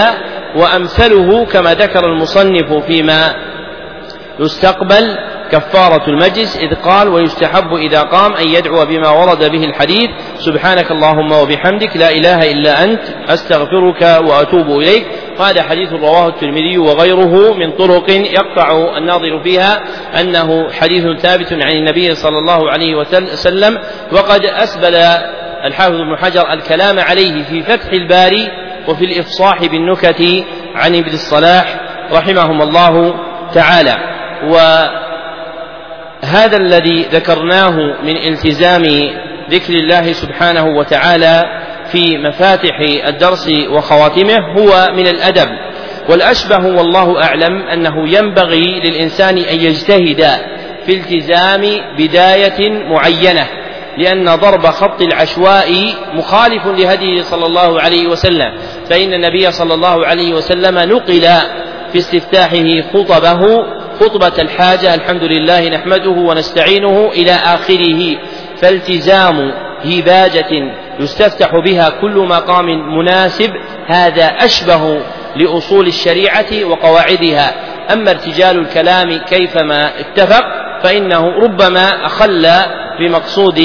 وأمثله 0.57 1.45
كما 1.45 1.75
ذكر 1.75 2.05
المصنف 2.05 2.85
فيما 2.87 3.35
يستقبل 4.41 5.19
كفارة 5.51 6.11
المجلس 6.11 6.57
إذ 6.57 6.75
قال 6.75 7.09
ويستحب 7.09 7.75
إذا 7.75 8.03
قام 8.03 8.33
أن 8.33 8.49
يدعو 8.49 8.85
بما 8.85 9.11
ورد 9.11 9.51
به 9.51 9.65
الحديث 9.65 10.11
سبحانك 10.39 10.91
اللهم 10.91 11.33
وبحمدك 11.33 11.97
لا 11.97 12.11
إله 12.11 12.53
إلا 12.53 12.85
أنت 12.85 13.01
أستغفرك 13.29 14.03
وأتوب 14.03 14.67
إليك. 14.79 15.07
وهذا 15.39 15.63
حديث 15.63 15.93
رواه 15.93 16.29
الترمذي 16.29 16.79
وغيره 16.79 17.55
من 17.55 17.73
طرق 17.73 18.11
يقطع 18.11 18.97
الناظر 18.97 19.43
فيها 19.45 19.81
أنه 20.21 20.71
حديث 20.73 21.21
ثابت 21.21 21.53
عن 21.53 21.73
النبي 21.73 22.15
صلى 22.15 22.39
الله 22.39 22.71
عليه 22.71 22.95
وسلم. 22.95 23.79
وقد 24.13 24.47
أسبل 24.47 24.95
الحافظ 25.65 25.95
ابن 25.95 26.17
حجر 26.17 26.53
الكلام 26.53 26.99
عليه 26.99 27.43
في 27.43 27.63
فتح 27.63 27.93
الباري 27.93 28.49
وفي 28.89 29.05
الإفصاح 29.05 29.65
بالنكت 29.65 30.45
عن 30.75 30.95
ابن 30.95 31.13
الصلاح 31.13 31.81
رحمهم 32.13 32.63
الله 32.63 33.15
تعالى. 33.55 34.18
وهذا 34.45 34.97
الذي 36.57 37.07
ذكرناه 37.13 37.77
من 38.03 38.17
التزام 38.17 38.83
ذكر 39.51 39.75
الله 39.75 40.13
سبحانه 40.13 40.65
وتعالى 40.65 41.43
في 41.93 42.19
مفاتح 42.19 42.81
الدرس 43.09 43.51
وخواتمه 43.71 44.39
هو 44.59 44.89
من 44.95 45.07
الأدب. 45.07 45.49
والأشبه 46.09 46.67
والله 46.67 47.23
أعلم 47.25 47.63
أنه 47.63 48.09
ينبغي 48.09 48.81
للإنسان 48.85 49.39
أن 49.39 49.61
يجتهد 49.61 50.25
في 50.87 50.93
التزام 50.95 51.63
بداية 51.99 52.71
معينة 52.71 53.47
لأن 53.99 54.35
ضرب 54.35 54.67
خط 54.67 55.03
العشواء 55.03 55.95
مخالف 56.13 56.67
لهديه 56.67 57.23
صلى 57.23 57.47
الله 57.47 57.81
عليه 57.81 58.07
وسلم 58.07 58.59
فإن 58.91 59.15
النبي 59.15 59.51
صلى 59.51 59.75
الله 59.75 60.07
عليه 60.07 60.35
وسلم 60.35 60.79
نقل 60.79 61.29
في 61.93 61.99
استفتاحه 61.99 62.83
خطبه 62.93 63.41
خطبة 64.01 64.43
الحاجة 64.43 64.95
الحمد 64.95 65.23
لله 65.23 65.69
نحمده 65.69 66.11
ونستعينه 66.11 67.11
إلى 67.13 67.33
آخره. 67.33 68.17
فالتزام 68.57 69.53
هباجة 69.85 70.73
يستفتح 71.01 71.51
بها 71.65 71.89
كل 72.01 72.27
مقام 72.29 72.67
مناسب 72.99 73.51
هذا 73.87 74.27
أشبه 74.27 75.01
لأصول 75.37 75.87
الشريعة 75.87 76.65
وقواعدها. 76.65 77.55
أما 77.93 78.11
ارتجال 78.11 78.59
الكلام 78.59 79.19
كيفما 79.19 80.01
اتفق 80.01 80.45
فإنه 80.83 81.25
ربما 81.43 82.07
أخل 82.07 82.49
بمقصود 83.01 83.63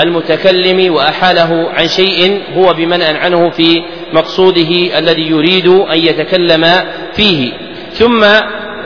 المتكلم 0.00 0.94
وأحاله 0.94 1.70
عن 1.70 1.88
شيء 1.88 2.42
هو 2.56 2.72
بمنأ 2.72 3.18
عنه 3.18 3.50
في 3.50 3.82
مقصوده 4.12 4.98
الذي 4.98 5.30
يريد 5.30 5.66
أن 5.68 5.98
يتكلم 5.98 6.66
فيه. 7.12 7.52
ثم 7.92 8.24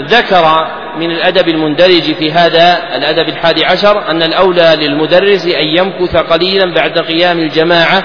ذكر 0.09 0.75
من 0.98 1.11
الأدب 1.11 1.48
المندرج 1.48 2.14
في 2.14 2.32
هذا 2.32 2.78
الأدب 2.96 3.28
الحادي 3.28 3.64
عشر 3.64 4.11
أن 4.11 4.22
الأولى 4.22 4.76
للمدرس 4.80 5.46
أن 5.46 5.66
يمكث 5.78 6.16
قليلا 6.16 6.74
بعد 6.74 6.98
قيام 6.98 7.38
الجماعة 7.38 8.02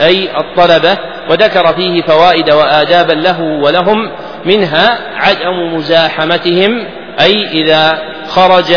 أي 0.00 0.28
الطلبة 0.38 0.98
وذكر 1.30 1.72
فيه 1.72 2.02
فوائد 2.02 2.50
وآدابا 2.50 3.12
له 3.12 3.40
ولهم 3.40 4.12
منها 4.44 4.98
عدم 5.16 5.74
مزاحمتهم 5.74 6.86
أي 7.20 7.44
إذا 7.52 7.98
خرج 8.28 8.74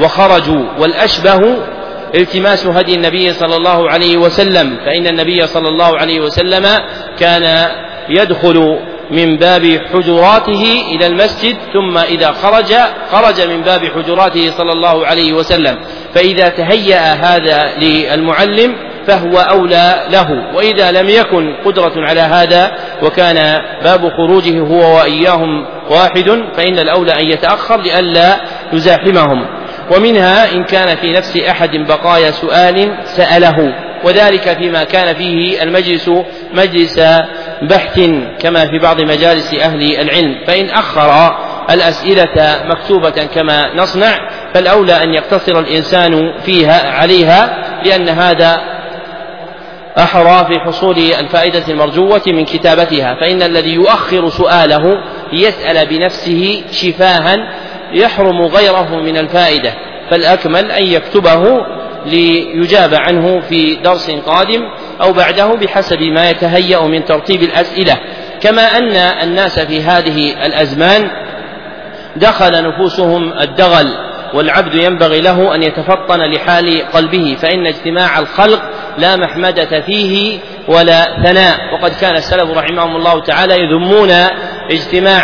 وخرجوا 0.00 0.64
والأشبه 0.78 1.56
التماس 2.14 2.66
هدي 2.66 2.94
النبي 2.94 3.32
صلى 3.32 3.56
الله 3.56 3.90
عليه 3.90 4.16
وسلم 4.16 4.76
فإن 4.84 5.06
النبي 5.06 5.46
صلى 5.46 5.68
الله 5.68 5.98
عليه 5.98 6.20
وسلم 6.20 6.66
كان 7.18 7.70
يدخل 8.08 8.78
من 9.10 9.36
باب 9.36 9.80
حجراته 9.92 10.82
إلى 10.94 11.06
المسجد 11.06 11.56
ثم 11.72 11.98
إذا 11.98 12.32
خرج 12.32 12.74
خرج 13.12 13.40
من 13.40 13.60
باب 13.60 13.84
حجراته 13.84 14.50
صلى 14.50 14.72
الله 14.72 15.06
عليه 15.06 15.32
وسلم. 15.32 15.78
فإذا 16.14 16.48
تهيأ 16.48 17.12
هذا 17.12 17.72
للمعلم 17.78 18.76
فهو 19.06 19.38
أولى 19.38 20.06
له. 20.10 20.54
وإذا 20.54 20.92
لم 20.92 21.08
يكن 21.08 21.56
قدرة 21.64 21.92
على 21.96 22.20
هذا 22.20 22.72
وكان 23.02 23.58
باب 23.84 24.08
خروجه 24.08 24.60
هو 24.60 24.96
وإياهم 24.96 25.66
واحد 25.90 26.30
فإن 26.56 26.78
الأولى 26.78 27.12
أن 27.12 27.30
يتأخر 27.30 27.80
لئلا 27.80 28.36
يزاحمهم. 28.72 29.46
ومنها 29.96 30.52
إن 30.52 30.64
كان 30.64 30.96
في 30.96 31.12
نفس 31.12 31.36
أحد 31.36 31.76
بقايا 31.76 32.30
سؤال 32.30 32.98
سأله. 33.04 33.89
وذلك 34.04 34.56
فيما 34.58 34.84
كان 34.84 35.14
فيه 35.14 35.62
المجلس 35.62 36.10
مجلس 36.54 37.00
بحث 37.62 38.00
كما 38.38 38.60
في 38.66 38.78
بعض 38.82 39.00
مجالس 39.00 39.54
أهل 39.54 40.00
العلم. 40.00 40.44
فإن 40.46 40.70
أخر 40.70 41.36
الأسئلة 41.70 42.60
مكتوبة 42.64 43.24
كما 43.34 43.74
نصنع 43.74 44.30
فالأولى 44.54 45.02
أن 45.02 45.14
يقتصر 45.14 45.58
الإنسان 45.58 46.32
فيها 46.44 46.90
عليها 46.90 47.56
لأن 47.84 48.08
هذا 48.08 48.60
أحرى 49.98 50.46
في 50.46 50.60
حصول 50.60 50.98
الفائدة 50.98 51.64
المرجوة 51.68 52.22
من 52.26 52.44
كتابتها. 52.44 53.14
فإن 53.20 53.42
الذي 53.42 53.74
يؤخر 53.74 54.28
سؤاله 54.28 54.82
ليسأل 55.32 55.86
بنفسه 55.86 56.62
شفاها 56.70 57.36
يحرم 57.92 58.42
غيره 58.42 58.96
من 58.96 59.16
الفائدة. 59.16 59.74
فالأكمل 60.10 60.70
أن 60.70 60.86
يكتبه 60.86 61.42
ليجاب 62.06 62.94
عنه 62.94 63.40
في 63.40 63.74
درس 63.74 64.10
قادم 64.10 64.60
أو 65.02 65.12
بعده 65.12 65.54
بحسب 65.54 66.02
ما 66.02 66.30
يتهيأ 66.30 66.80
من 66.80 67.04
ترتيب 67.04 67.42
الأسئلة. 67.42 67.96
كما 68.40 68.62
أن 68.62 68.96
الناس 68.96 69.60
في 69.60 69.82
هذه 69.82 70.46
الأزمان 70.46 71.10
دخل 72.16 72.64
نفوسهم 72.64 73.32
الدغل 73.40 73.86
والعبد 74.34 74.74
ينبغي 74.74 75.20
له 75.20 75.54
أن 75.54 75.62
يتفطن 75.62 76.20
لحال 76.20 76.82
قلبه 76.92 77.36
فإن 77.42 77.66
اجتماع 77.66 78.18
الخلق 78.18 78.62
لا 78.98 79.16
محمدة 79.16 79.80
فيه 79.80 80.38
ولا 80.68 81.22
ثناء. 81.24 81.56
وقد 81.74 81.90
كان 82.00 82.16
السلف 82.16 82.58
رحمهم 82.58 82.96
الله 82.96 83.20
تعالى 83.20 83.54
يذمون 83.54 84.10
اجتماع 84.70 85.22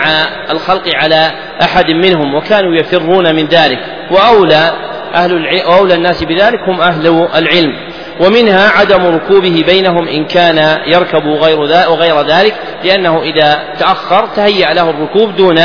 الخلق 0.51 0.89
على 0.95 1.31
أحد 1.62 1.91
منهم 1.91 2.35
وكانوا 2.35 2.77
يفرون 2.77 3.35
من 3.37 3.47
ذلك. 3.47 3.79
وأولى 4.11 4.73
أهل 5.14 5.33
العلم 5.33 5.69
وأولى 5.69 5.95
الناس 5.95 6.25
بذلك 6.25 6.61
هم 6.69 6.81
أهل 6.81 7.29
العلم. 7.35 7.73
ومنها 8.21 8.69
عدم 8.69 9.07
ركوبه 9.07 9.64
بينهم 9.66 10.09
إن 10.09 10.25
كان 10.25 10.79
يركب 10.87 11.27
غير 11.27 11.59
وغير 11.90 12.23
ذلك 12.23 12.55
لأنه 12.85 13.23
إذا 13.23 13.75
تأخر 13.79 14.27
تهيأ 14.27 14.75
له 14.75 14.90
الركوب 14.90 15.37
دون 15.37 15.59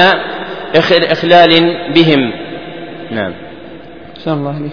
إخلال 0.75 1.11
بهم. 1.95 2.33
نعم. 3.11 3.33
الله 4.37 4.55
عليك 4.55 4.71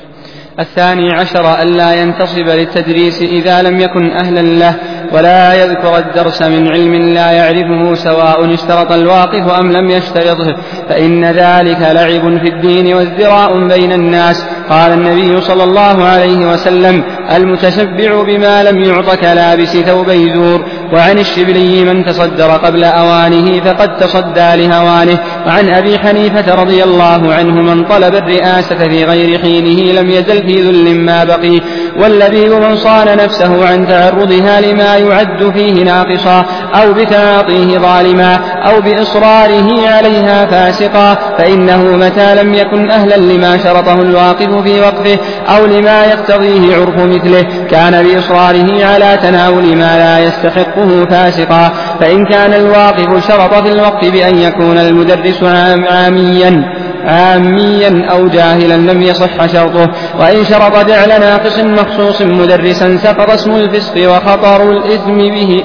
الثاني 0.60 1.12
عشر 1.12 1.62
ألا 1.62 1.92
ينتصب 2.02 2.48
للتدريس 2.48 3.22
إذا 3.22 3.62
لم 3.62 3.80
يكن 3.80 4.10
أهلا 4.10 4.40
له 4.40 4.74
ولا 5.12 5.54
يذكر 5.54 5.98
الدرس 5.98 6.42
من 6.42 6.68
علم 6.68 6.94
لا 6.94 7.30
يعرفه 7.30 7.94
سواء 7.94 8.54
اشترط 8.54 8.92
الواقف 8.92 9.52
أم 9.60 9.72
لم 9.72 9.90
يشترطه. 9.90 10.56
فإن 10.88 11.24
ذلك 11.24 11.80
لعب 11.80 12.38
في 12.38 12.48
الدين 12.48 12.94
وازدراء 12.94 13.68
بين 13.68 13.92
الناس. 13.92 14.44
قال 14.70 14.92
النبي 14.92 15.40
صلى 15.40 15.64
الله 15.64 16.04
عليه 16.04 16.52
وسلم 16.52 17.02
المتشبع 17.36 18.22
بما 18.22 18.62
لم 18.62 18.84
يعط 18.84 19.14
كلابس 19.14 19.76
ثوبي 19.76 20.34
زور. 20.34 20.64
وعن 20.92 21.18
الشبلي 21.18 21.84
من 21.84 22.04
تصدر 22.04 22.50
قبل 22.50 22.84
أوانه 22.84 23.60
فقد 23.60 23.96
تصدى 23.96 24.66
لهوانه. 24.66 25.18
وعن 25.46 25.68
أبي 25.68 25.98
حنيفة 25.98 26.54
رضي 26.54 26.84
الله 26.84 27.34
عنه 27.34 27.62
من 27.62 27.84
طلب 27.84 28.14
الرئاسة 28.14 28.88
في 28.88 29.04
غير 29.04 29.38
حينه 29.38 30.00
لم 30.00 30.10
يزل 30.10 30.47
في 30.48 30.62
ذل 30.62 30.94
ما 30.94 31.24
بقي 31.24 31.60
واللبيب 32.00 32.52
من 32.52 32.76
صان 32.76 33.16
نفسه 33.16 33.68
عن 33.68 33.88
تعرضها 33.88 34.60
لما 34.60 34.96
يعد 34.96 35.50
فيه 35.54 35.84
ناقصا 35.84 36.44
أو 36.74 36.92
بتعاطيه 36.92 37.78
ظالما 37.78 38.38
أو 38.62 38.80
بإصراره 38.80 39.88
عليها 39.88 40.46
فاسقا 40.46 41.18
فإنه 41.38 41.82
متى 41.82 42.34
لم 42.42 42.54
يكن 42.54 42.90
أهلا 42.90 43.16
لما 43.16 43.58
شرطه 43.58 44.02
الواقف 44.02 44.62
في 44.64 44.80
وقفه 44.80 45.18
أو 45.48 45.66
لما 45.66 46.04
يقتضيه 46.04 46.76
عرف 46.76 46.96
مثله 46.96 47.46
كان 47.70 48.02
بإصراره 48.04 48.84
على 48.84 49.18
تناول 49.22 49.76
ما 49.76 49.98
لا 49.98 50.18
يستحقه 50.18 51.06
فاسقا 51.10 51.72
فإن 52.00 52.24
كان 52.24 52.52
الواقف 52.52 53.28
شرط 53.28 53.54
في 53.54 53.72
الوقف 53.72 54.12
بأن 54.12 54.38
يكون 54.38 54.78
المدرس 54.78 55.42
عاميا. 55.42 56.64
عاميا 57.08 58.06
أو 58.10 58.28
جاهلا 58.28 58.92
لم 58.92 59.02
يصح 59.02 59.46
شرطه. 59.46 59.90
وإن 60.20 60.44
شرط 60.44 60.86
جعل 60.86 61.20
ناقص 61.20 61.58
مخصوص 61.58 62.22
مدرسا 62.22 62.96
سقط 62.96 63.30
اسم 63.30 63.50
الفسق 63.50 64.10
وخطر 64.10 64.70
الإثم 64.70 65.18
به. 65.18 65.64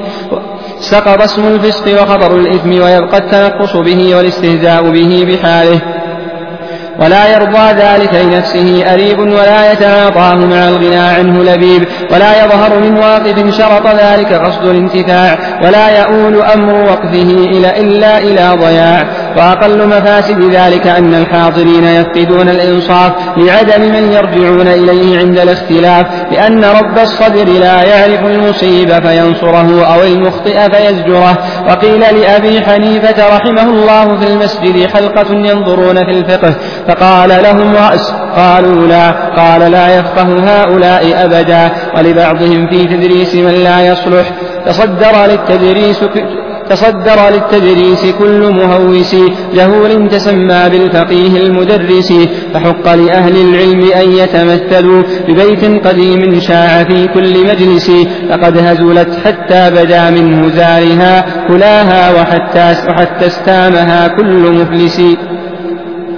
سقط 0.80 1.22
اسم 1.22 1.48
الفسق 1.48 2.02
وخطر 2.02 2.36
الإثم 2.36 2.70
ويبقى 2.70 3.18
التنقص 3.18 3.76
به 3.76 4.16
والاستهزاء 4.16 4.92
به 4.92 5.28
بحاله. 5.30 5.82
ولا 7.00 7.34
يرضى 7.34 7.72
ذلك 7.72 8.14
لنفسه 8.14 8.94
أريب 8.94 9.20
ولا 9.20 9.72
يتعاطاه 9.72 10.36
مع 10.36 10.70
الغنى 10.70 10.96
عنه 10.96 11.44
لبيب. 11.44 11.88
ولا 12.12 12.46
يظهر 12.46 12.80
من 12.80 12.98
واقف 12.98 13.58
شرط 13.58 13.88
ذلك 13.88 14.34
قصد 14.34 14.66
الانتفاع. 14.66 15.38
ولا 15.64 16.02
يؤول 16.02 16.42
أمر 16.42 16.74
وقفه 16.74 17.30
إلى 17.52 17.80
إلا 17.82 18.18
إلى 18.18 18.58
ضياع. 18.62 19.08
وأقل 19.38 19.88
مفاسد 19.88 20.42
ذلك 20.42 20.88
أن 20.88 21.14
الحاضرين 21.14 21.84
يفقدون 21.84 22.50
الإنصاف 22.50 23.12
لعدم 23.38 23.82
من 23.82 24.12
يرجعون 24.12 24.68
إليه 24.68 25.20
عند 25.20 25.40
الاختلاف 25.40 26.08
لأن 26.32 26.64
رب 26.64 27.00
الصدر 27.00 27.46
لا 27.46 27.84
يعرف 27.84 28.26
المصيب 28.26 29.08
فينصره 29.08 29.86
أو 29.86 30.02
المخطئ 30.04 30.70
فيزجره. 30.72 31.38
وقيل 31.70 32.00
لأبي 32.00 32.62
حنيفة 32.62 33.36
رحمه 33.36 33.70
الله 33.70 34.18
في 34.18 34.28
المسجد 34.28 34.90
حلقة 34.94 35.36
ينظرون 35.36 35.96
في 35.96 36.12
الفقه 36.12 36.54
فقال 36.88 37.30
لهم 37.30 37.76
رأس 37.76 38.14
قالوا 38.36 38.88
لا 38.88 39.12
قال 39.12 39.72
لا 39.72 40.00
يفقه 40.00 40.28
هؤلاء 40.48 41.26
أبدا 41.26 41.70
ولبعضهم 41.98 42.68
في 42.68 42.86
تدريس 42.86 43.36
من 43.36 43.64
لا 43.64 43.88
يصلح. 43.88 44.26
تصدر 44.66 45.26
للتدريس 45.26 46.04
تصدر 46.70 47.30
للتدريس 47.30 48.06
كل 48.20 48.52
مهوس 48.54 49.16
جهول 49.54 50.10
تسمى 50.10 50.70
بالفقيه 50.70 51.38
المدرس 51.38 52.14
فحق 52.54 52.96
لأهل 52.96 53.36
العلم 53.36 53.92
أن 53.92 54.12
يتمثلوا 54.12 55.04
ببيت 55.28 55.88
قديم 55.88 56.40
شاع 56.40 56.84
في 56.84 57.08
كل 57.08 57.48
مجلس 57.48 57.92
فقد 58.30 58.58
هزلت 58.58 59.16
حتى 59.26 59.70
بدا 59.72 60.10
من 60.10 60.44
هزارها 60.44 61.26
كلاها 61.48 62.22
وحتى, 62.22 62.90
وحتى 62.90 63.26
استامها 63.28 64.08
كل 64.08 64.52
مفلس. 64.52 65.02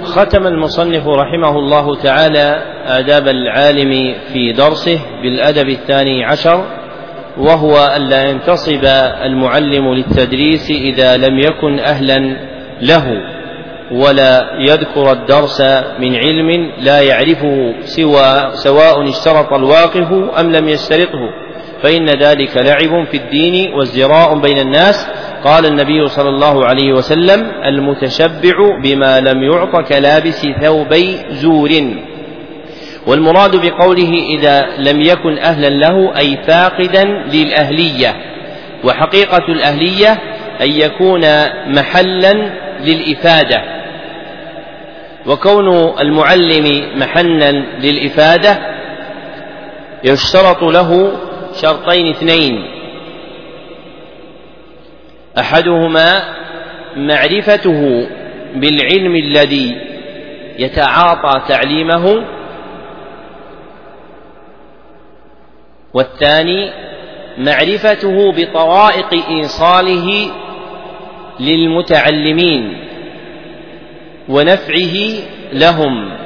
ختم 0.04 0.46
المصنف 0.46 1.06
رحمه 1.06 1.58
الله 1.58 1.96
تعالى 2.02 2.62
آداب 2.86 3.28
العالم 3.28 4.14
في 4.32 4.52
درسه 4.52 4.98
بالأدب 5.22 5.68
الثاني 5.68 6.24
عشر 6.24 6.64
وهو 7.38 7.96
ألا 7.96 8.30
ينتصب 8.30 8.84
المعلم 9.24 9.94
للتدريس 9.94 10.70
إذا 10.70 11.16
لم 11.16 11.38
يكن 11.38 11.78
أهلا 11.78 12.36
له 12.82 13.06
ولا 13.92 14.50
يذكر 14.68 15.12
الدرس 15.12 15.60
من 15.98 16.16
علم 16.16 16.70
لا 16.78 17.00
يعرفه 17.00 17.74
سوى 17.80 18.50
سواء 18.52 19.08
اشترط 19.08 19.52
الواقف 19.52 20.12
أم 20.40 20.52
لم 20.52 20.68
يشترطه. 20.68 21.30
فإن 21.82 22.06
ذلك 22.06 22.56
لعب 22.56 23.06
في 23.06 23.16
الدين 23.16 23.74
وازدراء 23.74 24.38
بين 24.40 24.58
الناس. 24.58 25.08
قال 25.44 25.66
النبي 25.66 26.06
صلى 26.06 26.28
الله 26.28 26.64
عليه 26.66 26.92
وسلم 26.92 27.46
المتشبع 27.64 28.78
بما 28.82 29.20
لم 29.20 29.42
يعط 29.42 29.88
كلابس 29.88 30.46
ثوبي 30.62 31.16
زور. 31.30 31.70
والمراد 33.06 33.56
بقوله 33.56 34.12
إذا 34.38 34.66
لم 34.78 35.02
يكن 35.02 35.38
أهلا 35.38 35.68
له 35.68 36.18
أي 36.18 36.38
فاقدا 36.46 37.04
للأهلية. 37.04 38.16
وحقيقة 38.84 39.44
الأهلية 39.48 40.12
أن 40.60 40.70
يكون 40.70 41.20
محلا 41.66 42.32
للإفادة. 42.80 43.62
وكون 45.26 45.98
المعلم 46.00 46.98
محلا 46.98 47.52
للإفادة 47.80 48.58
يشترط 50.04 50.62
له 50.62 51.12
شرطين 51.62 52.10
اثنين. 52.10 52.76
أحدهما 55.38 56.22
معرفته 56.96 58.08
بالعلم 58.54 59.16
الذي 59.16 59.76
يتعاطى 60.58 61.42
تعليمه 61.48 62.35
والثاني 65.96 66.72
معرفته 67.38 68.32
بطرائق 68.32 69.28
إيصاله 69.28 70.30
للمتعلمين 71.40 72.86
ونفعه 74.28 74.96
لهم. 75.52 76.16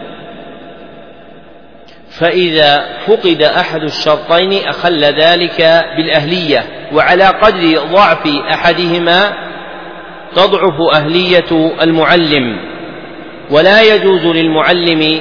فإذا 2.21 2.99
فقد 3.07 3.43
أحد 3.43 3.83
الشرطين 3.83 4.69
أخل 4.69 5.05
ذلك 5.05 5.85
بالأهلية 5.97 6.65
وعلى 6.93 7.25
قدر 7.25 7.79
ضعف 7.93 8.27
أحدهما 8.55 9.33
تضعف 10.35 10.75
أهلية 10.95 11.75
المعلم. 11.83 12.57
ولا 13.51 13.83
يجوز 13.83 14.27
للمعلم 14.27 15.21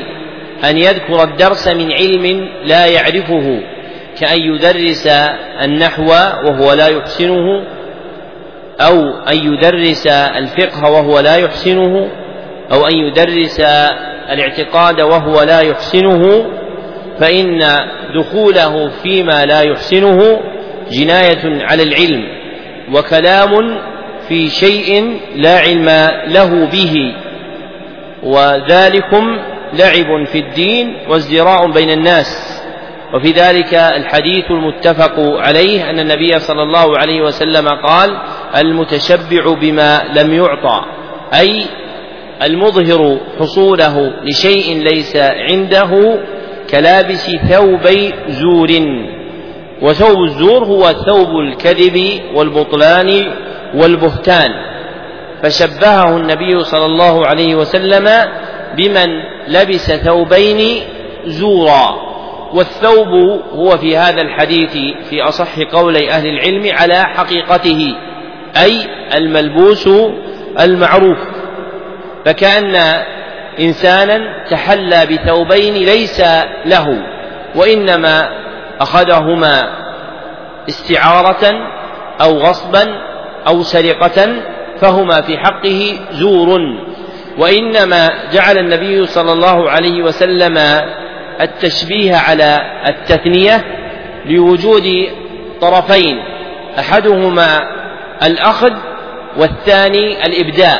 أن 0.70 0.78
يذكر 0.78 1.24
الدرس 1.24 1.68
من 1.68 1.92
علم 1.92 2.50
لا 2.64 2.86
يعرفه. 2.86 3.79
كأن 4.20 4.42
يدرس 4.42 5.08
النحو 5.64 6.08
وهو 6.46 6.74
لا 6.74 6.88
يحسنه 6.88 7.64
أو 8.82 9.10
أن 9.28 9.38
يدرس 9.38 10.08
الفقه 10.08 10.92
وهو 10.92 11.20
لا 11.20 11.36
يحسنه 11.36 12.10
أو 12.72 12.88
أن 12.88 12.96
يدرس 12.96 13.60
الاعتقاد 14.30 15.02
وهو 15.02 15.44
لا 15.44 15.62
يحسنه 15.62 16.46
فإن 17.20 17.62
دخوله 18.16 18.90
فيما 19.04 19.46
لا 19.46 19.62
يحسنه 19.62 20.40
جناية 20.92 21.66
على 21.66 21.84
العلم 21.84 22.24
وكلام 22.94 23.80
في 24.28 24.50
شيء 24.50 25.20
لا 25.36 25.60
علم 25.60 25.86
له 26.28 26.66
به 26.66 27.16
وذلكم 28.24 29.38
لعب 29.74 30.26
في 30.32 30.40
الدين 30.40 30.98
وازدراء 31.10 31.72
بين 31.72 31.90
الناس. 31.90 32.59
وفي 33.14 33.32
ذلك 33.32 33.74
الحديث 33.74 34.52
المتفق 34.52 35.20
عليه 35.20 35.90
أن 35.90 36.00
النبي 36.00 36.40
صلى 36.40 36.64
الله 36.64 36.98
عليه 36.98 37.22
وسلم 37.22 37.68
قال 37.68 38.18
المتشبع 38.58 39.54
بما 39.62 40.02
لم 40.16 40.34
يعطى 40.34 40.82
أي 41.34 41.66
المظهر 42.44 43.20
حصوله 43.40 44.14
لشيء 44.24 44.84
ليس 44.84 45.16
عنده 45.16 46.20
كلابس 46.70 47.32
ثوبي 47.50 48.14
زور 48.28 48.70
وثوب 49.82 50.24
الزور 50.24 50.64
هو 50.64 50.82
ثوب 50.82 51.30
الكذب 51.40 52.22
والبطلان 52.34 53.34
والبهتان. 53.74 54.52
فشبهه 55.44 56.18
النبي 56.18 56.64
صلى 56.64 56.86
الله 56.86 57.26
عليه 57.26 57.56
وسلم 57.56 58.10
بمن 58.78 59.08
لبس 59.48 59.92
ثوبين 59.92 60.84
زورا. 61.26 62.09
والثوب 62.54 63.08
هو 63.54 63.78
في 63.78 63.98
هذا 63.98 64.22
الحديث 64.22 64.72
في 65.10 65.22
أصح 65.22 65.60
قولي 65.60 66.12
أهل 66.12 66.28
العلم 66.28 66.76
على 66.76 67.04
حقيقته 67.04 67.96
أي 68.64 68.88
الملبوس 69.18 69.90
المعروف. 70.60 71.18
فكأن 72.26 72.76
إنسانا 73.60 74.46
تحلى 74.50 75.06
بثوبين 75.06 75.74
ليس 75.74 76.22
له 76.66 77.04
وإنما 77.56 78.30
أخذهما 78.82 79.62
استعارة 80.70 81.70
أو 82.22 82.38
غصبا 82.38 82.86
أو 83.48 83.64
سرقة 83.64 84.28
فهما 84.82 85.22
في 85.22 85.38
حقه 85.38 85.98
زور. 86.12 86.60
وإنما 87.38 88.10
جعل 88.34 88.58
النبي 88.58 89.06
صلى 89.06 89.34
الله 89.34 89.70
عليه 89.70 90.04
وسلم 90.04 90.58
التشبيه 91.42 92.16
على 92.16 92.62
التثنية 92.88 93.66
لوجود 94.26 95.08
طرفين 95.62 96.16
أحدهما 96.80 97.60
الأخذ 98.24 98.74
والثاني 99.38 100.24
الإبداء 100.26 100.80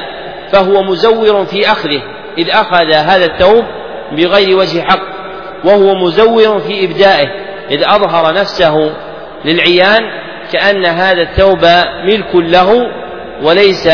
فهو 0.52 0.84
مزور 0.84 1.46
في 1.46 1.72
أخذه 1.72 2.02
إذ 2.38 2.50
أخذ 2.50 2.94
هذا 2.94 3.26
الثوب 3.26 3.64
بغير 4.12 4.58
وجه 4.58 4.82
حق 4.82 5.02
وهو 5.64 5.96
مزور 5.96 6.60
في 6.60 6.86
إبدائه 6.86 7.28
إذ 7.72 7.84
أظهر 7.84 8.34
نفسه 8.34 8.94
للعيان 9.46 10.00
كأن 10.54 10.86
هذا 10.86 11.22
الثوب 11.22 11.66
ملك 12.04 12.36
له 12.36 12.92
وليس 13.44 13.88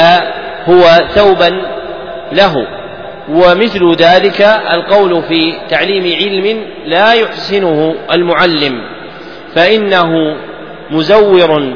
هو 0.70 0.84
ثوبا 1.14 1.50
له. 2.32 2.54
ومثل 3.30 3.96
ذلك 3.96 4.42
القول 4.74 5.24
في 5.24 5.54
تعليم 5.70 6.04
علم 6.22 6.66
لا 6.86 7.14
يحسنه 7.14 7.96
المعلم 8.14 8.82
فإنه 9.56 10.38
مزور 10.92 11.74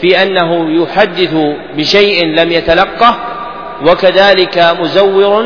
في 0.00 0.22
أنه 0.22 0.82
يحدث 0.82 1.34
بشيء 1.76 2.26
لم 2.26 2.52
يتلقه 2.52 3.16
وكذلك 3.86 4.76
مزور 4.80 5.44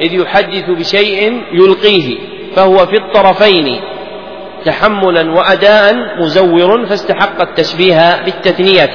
إذ 0.00 0.12
يحدث 0.14 0.70
بشيء 0.70 1.42
يلقيه 1.52 2.18
فهو 2.56 2.86
في 2.86 2.96
الطرفين 2.96 3.80
تحملا 4.64 5.30
وأداء 5.30 5.94
مزور 6.18 6.86
فاستحق 6.86 7.40
التشبيه 7.40 8.22
بالتثنية. 8.24 8.90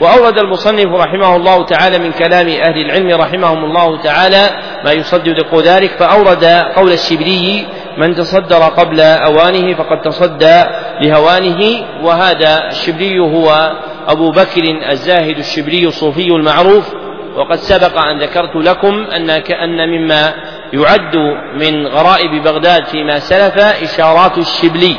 وأورد 0.00 0.38
المصنف 0.38 0.86
رحمه 0.86 1.36
الله 1.36 1.64
تعالى 1.64 1.98
من 1.98 2.12
كلام 2.12 2.48
أهل 2.48 2.78
العلم 2.78 3.20
رحمهم 3.20 3.64
الله 3.64 4.02
تعالى 4.02 4.50
ما 4.84 4.92
يصدق 4.92 5.58
ذلك 5.58 5.90
فأورد 5.90 6.44
قول 6.76 6.92
الشبلي 6.92 7.66
من 7.98 8.14
تصدر 8.14 8.62
قبل 8.62 9.00
أوانه 9.00 9.74
فقد 9.74 10.00
تصدى 10.00 10.64
لهوانه 11.00 11.86
وهذا 12.02 12.68
الشبلي 12.68 13.18
هو 13.18 13.72
أبو 14.08 14.30
بكر 14.30 14.62
الزاهد 14.90 15.38
الشبلي 15.38 15.86
الصوفي 15.86 16.26
المعروف 16.26 16.94
وقد 17.36 17.56
سبق 17.56 17.98
أن 18.04 18.18
ذكرت 18.22 18.56
لكم 18.56 19.06
أن 19.16 19.38
كأن 19.38 19.88
مما 19.88 20.34
يعد 20.72 21.16
من 21.54 21.86
غرائب 21.86 22.42
بغداد 22.42 22.86
فيما 22.86 23.18
سلف 23.18 23.58
إشارات 23.58 24.38
الشبلي 24.38 24.96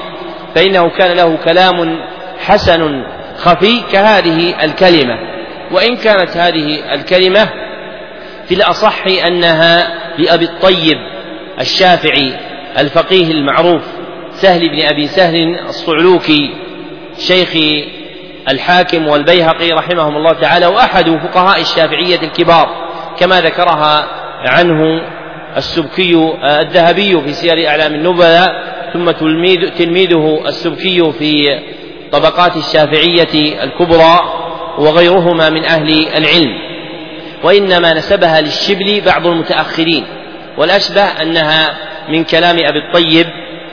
فإنه 0.56 0.90
كان 0.90 1.18
له 1.18 1.38
كلام 1.46 2.00
حسن 2.40 3.04
خفي 3.38 3.82
كهذه 3.92 4.64
الكلمة. 4.64 5.38
وإن 5.72 5.96
كانت 5.96 6.38
هذه 6.38 6.94
الكلمة 6.94 7.50
في 8.48 8.56
الأصح 8.56 9.08
أنها 9.28 9.88
لأبي 10.18 10.46
الطيب 10.46 10.98
الشافعي 11.60 12.34
الفقيه 12.80 13.32
المعروف 13.32 13.82
سهل 14.32 14.70
بن 14.70 14.82
أبي 14.82 15.08
سهل 15.08 15.60
الصعلوكي 15.60 16.54
شيخ 17.18 17.84
الحاكم 18.50 19.08
والبيهقي 19.08 19.72
رحمهم 19.72 20.18
الله 20.18 20.34
تعالى 20.34 20.66
وأحد 20.66 21.10
فقهاء 21.10 21.62
الشافعية 21.62 22.20
الكبار 22.24 22.70
كما 23.20 23.42
ذكرها 23.42 24.08
عنه 24.46 25.02
السبكي 25.58 26.34
الذهبي 26.44 27.22
في 27.22 27.34
سير 27.34 27.68
أعلام 27.68 27.94
النبلاء 27.94 28.48
ثم 28.94 29.12
تلميذ 29.12 29.70
تلميذه 29.70 30.44
السبكي 30.48 31.12
في 31.12 31.60
طبقات 32.12 32.58
الشافعية 32.58 33.64
الكبرى 33.64 34.20
وغيرهما 34.78 35.50
من 35.50 35.66
أهل 35.66 36.08
العلم 36.18 36.54
وإنما 37.44 37.94
نسبها 37.94 38.42
للشبل 38.42 39.02
بعض 39.06 39.28
المتأخرين 39.28 40.06
والأشبه 40.58 41.04
أنها 41.04 41.78
من 42.10 42.24
كلام 42.24 42.56
أبي 42.56 42.80
الطيب 42.88 43.28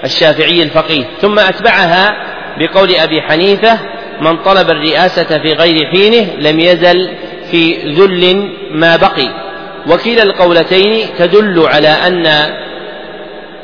الشافعي 0.05 0.63
الفقيه 0.63 1.05
ثم 1.21 1.39
أتبعها 1.39 2.11
بقول 2.59 2.95
أبي 2.95 3.23
حنيفة 3.23 3.79
من 4.21 4.37
طلب 4.37 4.71
الرئاسة 4.71 5.39
في 5.39 5.49
غير 5.49 5.91
حينه 5.91 6.31
لم 6.39 6.61
يزل 6.61 7.09
في 7.51 7.93
ذل 7.93 8.51
ما 8.71 8.97
بقي 8.97 9.45
وكلا 9.91 10.23
القولتين 10.23 11.07
تدل 11.19 11.67
على 11.67 11.89
أن 11.89 12.27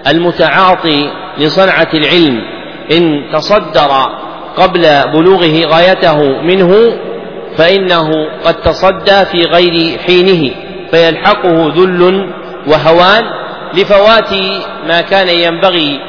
المتعاطي 0.07 1.11
لصنعة 1.39 1.89
العلم 1.95 2.41
إن 2.93 3.31
تصدر 3.33 3.91
قبل 4.61 4.83
بلوغه 5.13 5.67
غايته 5.67 6.43
منه 6.43 6.99
فإنه 7.57 8.11
قد 8.45 8.55
تصدى 8.55 9.25
في 9.25 9.43
غير 9.43 9.99
حينه 9.99 10.55
فيلحقه 10.91 11.73
ذل 11.77 12.31
وهوان 12.67 13.25
لفوات 13.75 14.33
ما 14.89 15.01
كان 15.01 15.29
ينبغي 15.29 16.01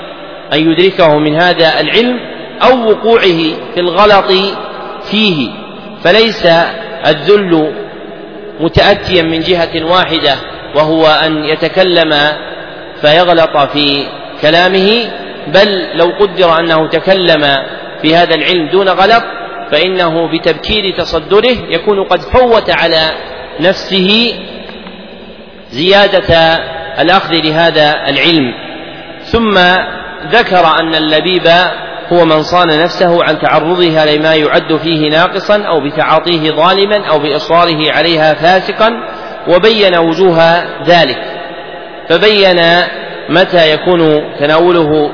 أن 0.53 0.71
يدركه 0.71 1.17
من 1.17 1.41
هذا 1.41 1.79
العلم 1.79 2.19
أو 2.63 2.89
وقوعه 2.89 3.39
في 3.73 3.79
الغلط 3.79 4.31
فيه. 5.11 5.49
فليس 6.03 6.45
الذل 7.07 7.73
متأتيا 8.59 9.21
من 9.21 9.39
جهة 9.39 9.83
واحدة 9.83 10.35
وهو 10.75 11.05
أن 11.07 11.45
يتكلم 11.45 12.13
فيغلط 13.01 13.57
في 13.57 14.05
كلامه 14.41 14.89
بل 15.47 15.97
لو 15.97 16.05
قدر 16.19 16.59
أنه 16.59 16.87
تكلم 16.87 17.43
في 18.01 18.15
هذا 18.15 18.35
العلم 18.35 18.69
دون 18.71 18.89
غلط 18.89 19.23
فإنه 19.71 20.31
بتبكير 20.31 20.95
تصدره 20.97 21.57
يكون 21.69 22.03
قد 22.03 22.21
فوت 22.21 22.69
على 22.69 23.01
نفسه 23.59 24.33
زيادة 25.69 26.57
الأخذ 26.99 27.33
لهذا 27.33 27.91
العلم. 28.09 28.53
ثم 29.23 29.59
ذكر 30.31 30.65
أن 30.79 30.95
اللبيب 30.95 31.47
هو 32.13 32.25
من 32.25 32.43
صان 32.43 32.67
نفسه 32.83 33.23
عن 33.23 33.39
تعرضها 33.39 34.15
لما 34.15 34.35
يعد 34.35 34.77
فيه 34.77 35.09
ناقصا 35.09 35.63
أو 35.63 35.79
بتعاطيه 35.79 36.51
ظالما 36.51 37.07
أو 37.09 37.19
بإصراره 37.19 37.91
عليها 37.91 38.33
فاسقا 38.33 38.89
وبين 39.47 39.97
وجوه 39.97 40.63
ذلك. 40.83 41.19
فبين 42.09 42.59
متى 43.29 43.73
يكون 43.73 44.21
تناوله 44.39 45.11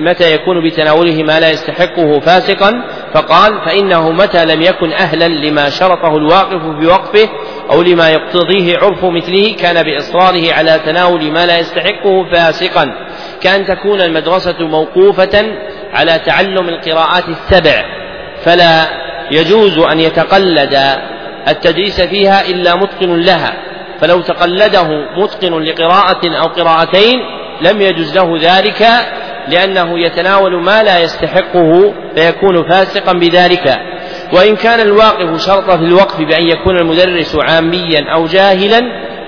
متى 0.00 0.34
يكون 0.34 0.64
بتناوله 0.64 1.22
ما 1.22 1.40
لا 1.40 1.50
يستحقه 1.50 2.20
فاسقا 2.20 2.82
فقال 3.14 3.60
فإنه 3.64 4.10
متى 4.10 4.44
لم 4.44 4.62
يكن 4.62 4.92
أهلا 4.92 5.28
لما 5.28 5.70
شرطه 5.70 6.16
الواقف 6.16 6.62
بوقفه 6.62 7.28
أو 7.70 7.82
لما 7.82 8.10
يقتضيه 8.10 8.78
عرف 8.78 9.04
مثله 9.04 9.56
كان 9.56 9.82
بإصراره 9.82 10.52
على 10.52 10.80
تناول 10.86 11.32
ما 11.32 11.46
لا 11.46 11.58
يستحقه 11.58 12.30
فاسقا. 12.32 12.94
كأن 13.40 13.66
تكون 13.66 14.00
المدرسة 14.00 14.58
موقوفة 14.60 15.46
على 15.92 16.18
تعلم 16.26 16.68
القراءات 16.68 17.24
السبع 17.28 17.84
فلا 18.42 18.86
يجوز 19.30 19.78
أن 19.78 20.00
يتقلد 20.00 20.78
التدريس 21.48 22.00
فيها 22.00 22.48
إلا 22.48 22.74
متقن 22.76 23.20
لها. 23.20 23.52
فلو 24.00 24.20
تقلده 24.20 24.88
متقن 25.16 25.62
لقراءة 25.62 26.36
أو 26.40 26.46
قراءتين 26.46 27.18
لم 27.60 27.80
يجوز 27.80 28.16
له 28.16 28.38
ذلك 28.40 28.86
لأنه 29.50 29.98
يتناول 29.98 30.62
ما 30.62 30.82
لا 30.82 30.98
يستحقه 30.98 31.94
فيكون 32.14 32.68
فاسقا 32.70 33.12
بذلك. 33.12 33.76
وإن 34.32 34.56
كان 34.56 34.80
الواقف 34.80 35.46
شرط 35.46 35.70
في 35.70 35.84
الوقف 35.84 36.18
بأن 36.18 36.42
يكون 36.42 36.76
المدرس 36.76 37.36
عاميا 37.48 38.04
أو 38.14 38.26
جاهلا 38.26 38.80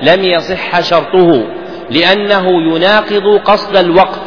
لم 0.03 0.25
يصح 0.25 0.81
شرطه 0.81 1.47
لأنه 1.91 2.47
يناقض 2.75 3.41
قصد 3.45 3.77
الوقف. 3.77 4.21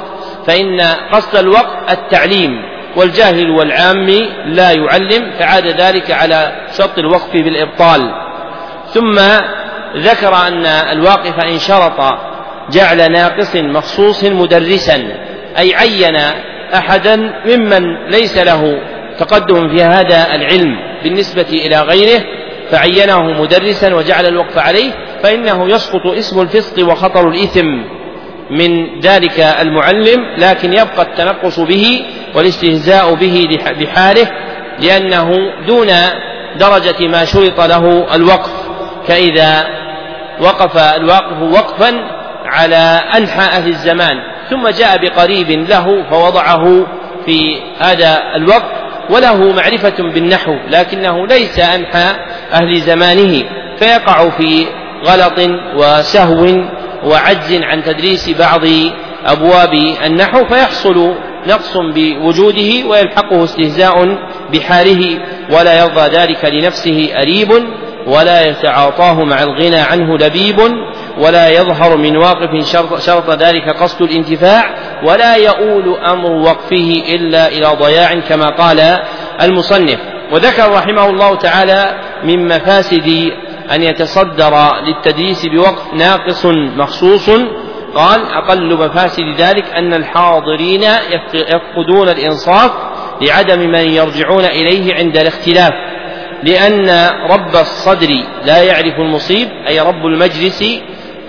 فإن 0.48 0.82
قصد 1.14 1.36
الوقف 1.36 1.92
التعليم 1.92 2.52
والجاهل 2.98 3.50
والعام 3.50 4.10
لا 4.46 4.72
يعلم 4.72 5.32
فعاد 5.40 5.68
ذلك 5.68 6.12
على 6.12 6.68
شرط 6.78 6.98
الوقف 6.98 7.34
بالإبطال. 7.34 8.02
ثم 8.94 9.20
ذكر 9.98 10.36
أن 10.48 10.66
الواقف 10.66 11.40
إن 11.40 11.60
شرط 11.60 12.14
جعل 12.72 13.12
ناقص 13.12 13.56
مخصوص 13.56 14.24
مدرسا. 14.24 15.26
أي 15.58 15.76
عين 15.76 16.16
أحدا 16.74 17.16
ممن 17.46 18.10
ليس 18.10 18.38
له 18.38 18.80
تقدم 19.20 19.70
في 19.78 19.84
هذا 19.84 20.36
العلم 20.36 20.80
بالنسبة 21.04 21.48
إلى 21.50 21.82
غيره 21.82 22.24
فعينه 22.72 23.22
مدرسا 23.42 23.94
وجعل 23.94 24.26
الوقف 24.26 24.58
عليه 24.58 24.92
فإنه 25.24 25.70
يسقط 25.70 26.06
اسم 26.06 26.42
الفسق 26.42 26.88
وخطر 26.88 27.30
الإثم 27.30 27.66
من 28.50 29.00
ذلك 29.00 29.40
المعلم 29.40 30.26
لكن 30.38 30.74
يبقى 30.74 31.02
التنقص 31.02 31.60
به 31.60 32.06
والاستهزاء 32.36 33.14
به 33.14 33.48
بحاله 33.80 34.28
لأنه 34.80 35.32
دون 35.68 35.88
درجة 36.60 37.08
ما 37.08 37.26
شرط 37.26 37.62
له 37.62 38.16
الوقف. 38.16 38.52
كإذا 39.08 39.68
وقف 40.40 40.78
الواقف 40.78 41.42
وقفا 41.42 41.94
على 42.46 43.02
أهل 43.14 43.68
الزمان 43.68 44.35
ثم 44.50 44.68
جاء 44.68 44.98
بقريب 44.98 45.52
له 45.52 46.04
فوضعه 46.10 46.86
في 47.26 47.62
هذا 47.80 48.22
الوقت 48.36 48.72
وله 49.10 49.54
معرفة 49.54 50.04
بالنحو 50.14 50.56
لكنه 50.70 51.28
ليس 51.28 51.60
أنحى 51.60 52.16
أهل 52.54 52.82
زمانه 52.82 53.44
فيقع 53.80 54.30
في 54.30 54.66
غلط 55.06 55.50
وسهو 55.76 56.46
وعجز 57.04 57.60
عن 57.64 57.84
تدريس 57.84 58.30
بعض 58.30 58.62
أبواب 59.26 59.74
النحو 60.06 60.46
فيحصل 60.46 61.16
نقص 61.48 61.78
بوجوده 61.78 62.88
ويلحقه 62.88 63.44
استهزاء 63.44 64.18
بحاله 64.54 65.20
ولا 65.52 65.80
يرضى 65.80 66.18
ذلك 66.18 66.46
لنفسه 66.46 67.10
أريب. 67.22 67.52
ولا 68.08 68.48
يتعاطاه 68.48 69.24
مع 69.24 69.44
الغنى 69.44 69.80
عنه 69.80 70.18
لبيب 70.18 70.60
ولا 71.18 71.50
يظهر 71.50 71.98
من 71.98 72.18
واقف 72.18 72.72
شرط, 72.72 73.00
شرط 73.02 73.30
ذلك 73.30 73.70
قصد 73.70 74.02
الانتفاع 74.02 74.64
ولا 75.04 75.36
يؤول 75.36 75.98
أمر 75.98 76.32
وقفه 76.32 77.04
إلا 77.16 77.48
إلى 77.48 77.68
ضياع 77.68 78.20
كما 78.20 78.50
قال 78.50 78.98
المصنف. 79.42 80.00
وذكر 80.32 80.72
رحمه 80.72 81.10
الله 81.10 81.36
تعالى 81.36 82.00
من 82.24 82.48
مفاسد 82.48 83.32
أن 83.72 83.84
يتصدر 83.84 84.72
للتدريس 84.88 85.46
بوقف 85.46 85.94
ناقص 85.94 86.46
مخصوص. 86.78 87.30
قال 87.96 88.22
أقل 88.34 88.76
مفاسد 88.76 89.36
ذلك 89.38 89.66
أن 89.78 89.94
الحاضرين 89.94 90.84
يفقدون 91.34 92.10
الإنصاف 92.10 92.72
لعدم 93.22 93.60
من 93.60 93.90
يرجعون 93.90 94.46
إليه 94.46 94.96
عند 94.96 95.18
الاختلاف. 95.18 95.72
لأن 96.46 97.10
رب 97.32 97.56
الصدر 97.56 98.10
لا 98.46 98.64
يعرف 98.64 99.00
المصيب 99.00 99.48
أي 99.68 99.80
رب 99.80 100.06
المجلس 100.06 100.64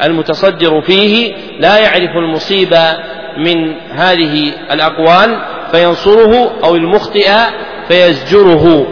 المتصدر 0.04 0.80
فيه 0.80 1.34
لا 1.60 1.78
يعرف 1.78 2.10
المصيب 2.16 2.74
من 3.38 3.74
هذه 3.90 4.52
الأقوال 4.72 5.40
فينصره 5.72 6.50
أو 6.64 6.76
المخطئ 6.76 7.30
فيزجره. 7.88 8.86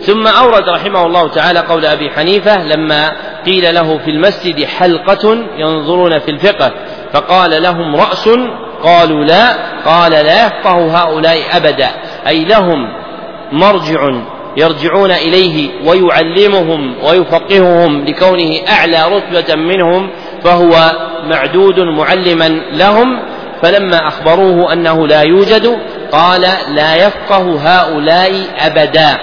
ثم 0.00 0.26
أورد 0.26 0.68
رحمه 0.68 1.06
الله 1.06 1.28
تعالى 1.28 1.58
قول 1.58 1.86
أبي 1.86 2.10
حنيفة 2.10 2.64
لما 2.64 3.10
قيل 3.46 3.74
له 3.74 3.98
في 3.98 4.10
المسجد 4.10 4.64
حلقة 4.64 5.38
ينظرون 5.58 6.18
في 6.18 6.30
الفقه 6.30 6.72
فقال 7.12 7.62
لهم 7.62 7.96
رأس؟ 7.96 8.28
قالوا 8.82 9.24
لا. 9.24 9.70
قال 9.84 10.12
لا 10.12 10.46
يفقه 10.46 11.02
هؤلاء 11.02 11.56
أبدا 11.56 11.88
أي 12.26 12.44
لهم 12.44 12.78
مرجع. 13.52 14.08
يرجعون 14.56 15.10
إليه 15.10 15.70
ويعلمهم 15.86 16.94
ويفقههم 17.04 18.04
لكونه 18.04 18.60
أعلى 18.68 19.04
رتبة 19.16 19.54
منهم 19.54 20.10
فهو 20.44 20.92
معدود 21.24 21.80
معلما 21.80 22.48
لهم 22.72 23.22
فلما 23.62 24.08
أخبروه 24.08 24.72
أنه 24.72 25.06
لا 25.06 25.22
يوجد 25.22 25.78
قال 26.12 26.40
لا 26.74 27.06
يفقه 27.06 27.58
هؤلاء 27.64 28.32
أبدا 28.58 29.16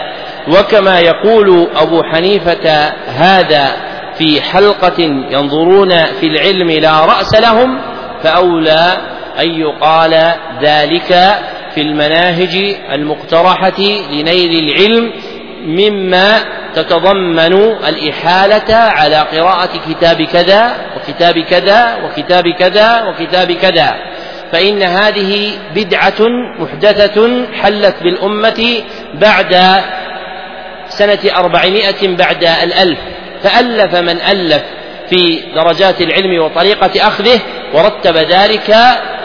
وكما 0.47 0.99
يقول 0.99 1.67
أبو 1.75 2.03
حنيفة 2.03 2.93
هذا 3.07 3.75
في 4.17 4.41
حلقة 4.41 5.03
ينظرون 5.29 5.89
في 6.05 6.27
العلم 6.27 6.71
لا 6.71 7.05
رأس 7.05 7.35
لهم 7.35 7.81
فأولى 8.23 8.97
أن 9.39 9.49
يقال 9.49 10.33
ذلك 10.61 11.37
في 11.77 11.83
المناهج 11.83 12.75
المقترحة 12.91 13.81
لنيل 14.11 14.59
العلم 14.63 15.13
مما 15.65 16.39
تتضمن 16.75 17.53
الإحالة 17.87 18.75
على 18.75 19.15
قراءة 19.15 19.69
كتاب 19.89 20.21
كذا 20.21 20.75
وكتاب 20.95 21.39
كذا 21.39 21.97
وكتاب 22.03 22.43
كذا 22.59 23.03
وكتاب 23.03 23.51
كذا. 23.51 23.93
فإن 24.51 24.83
هذه 24.83 25.51
بدعة 25.75 26.27
محدثة 26.59 27.45
حلت 27.61 27.95
بالأمة 28.03 28.83
بعد 29.13 29.81
سنة 30.87 31.19
أربعمائة 31.35 32.07
بعد 32.07 32.43
الألف. 32.43 32.99
فألف 33.43 33.95
من 33.95 34.21
ألف 34.21 34.63
في 35.09 35.39
درجات 35.55 36.01
العلم 36.01 36.43
وطريقة 36.43 37.07
أخذه 37.07 37.39
ورتب 37.73 38.17
ذلك 38.17 38.75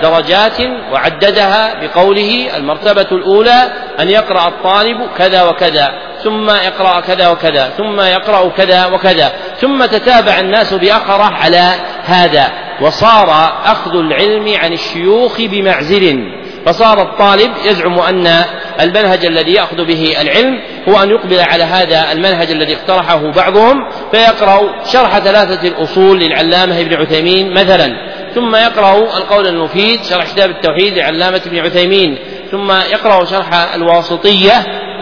درجات 0.02 0.60
وعددها 0.92 1.74
بقوله 1.80 2.56
المرتبة 2.56 3.06
الأولى 3.12 3.72
أن 4.00 4.10
يقرأ 4.10 4.48
الطالب 4.48 5.08
كذا 5.18 5.42
وكذا 5.42 5.88
ثم 6.22 6.50
يقرأ 6.50 7.00
كذا 7.00 7.28
وكذا 7.28 7.70
ثم 7.78 8.00
يقرأ 8.00 8.48
كذا 8.48 8.86
وكذا 8.86 9.32
ثم 9.60 9.84
تتابع 9.84 10.40
الناس 10.40 10.74
بأخره 10.74 11.32
على 11.34 11.64
هذا. 12.04 12.52
وصار 12.80 13.30
أخذ 13.64 13.96
العلم 13.96 14.54
عن 14.62 14.72
الشيوخ 14.72 15.40
بمعزل. 15.40 16.18
فصار 16.66 17.02
الطالب 17.02 17.52
يزعم 17.64 17.98
أن 17.98 18.44
المنهج 18.80 19.26
الذي 19.26 19.52
يأخذ 19.52 19.84
به 19.84 20.16
العلم 20.20 20.60
هو 20.88 21.02
أن 21.02 21.10
يقبل 21.10 21.40
على 21.40 21.64
هذا 21.64 22.12
المنهج 22.12 22.50
الذي 22.50 22.76
اقترحه 22.76 23.32
بعضهم 23.32 23.74
فيقرأ 24.12 24.84
شرح 24.92 25.18
ثلاثة 25.18 25.68
الأصول 25.68 26.20
للعلامة 26.20 26.80
ابن 26.80 26.94
عثيمين 26.94 27.52
مثلا. 27.52 28.11
ثم 28.34 28.56
يقرأ 28.56 28.96
القول 29.18 29.46
المفيد 29.46 30.04
شرح 30.04 30.32
كتاب 30.32 30.50
التوحيد 30.50 30.98
لعلامة 30.98 31.42
ابن 31.46 31.58
عثيمين 31.58 32.18
ثم 32.50 32.72
يقرأ 32.72 33.24
شرح 33.24 33.74
الواسطية 33.74 34.52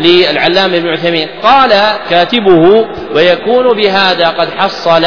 للعلامة 0.01 0.77
ابن 0.77 0.89
عثيمين. 0.89 1.29
قال 1.43 1.71
كاتبه 2.11 2.89
ويكون 3.15 3.77
بهذا 3.77 4.29
قد 4.29 4.49
حصل 4.51 5.07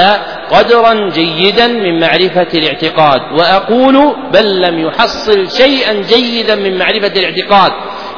قدرا 0.51 1.09
جيدا 1.09 1.67
من 1.67 1.99
معرفة 1.99 2.47
الاعتقاد 2.53 3.19
وأقول 3.39 4.15
بل 4.33 4.61
لم 4.61 4.79
يحصل 4.79 5.51
شيئا 5.51 5.93
جيدا 5.93 6.55
من 6.55 6.77
معرفة 6.77 7.19
الاعتقاد 7.19 7.71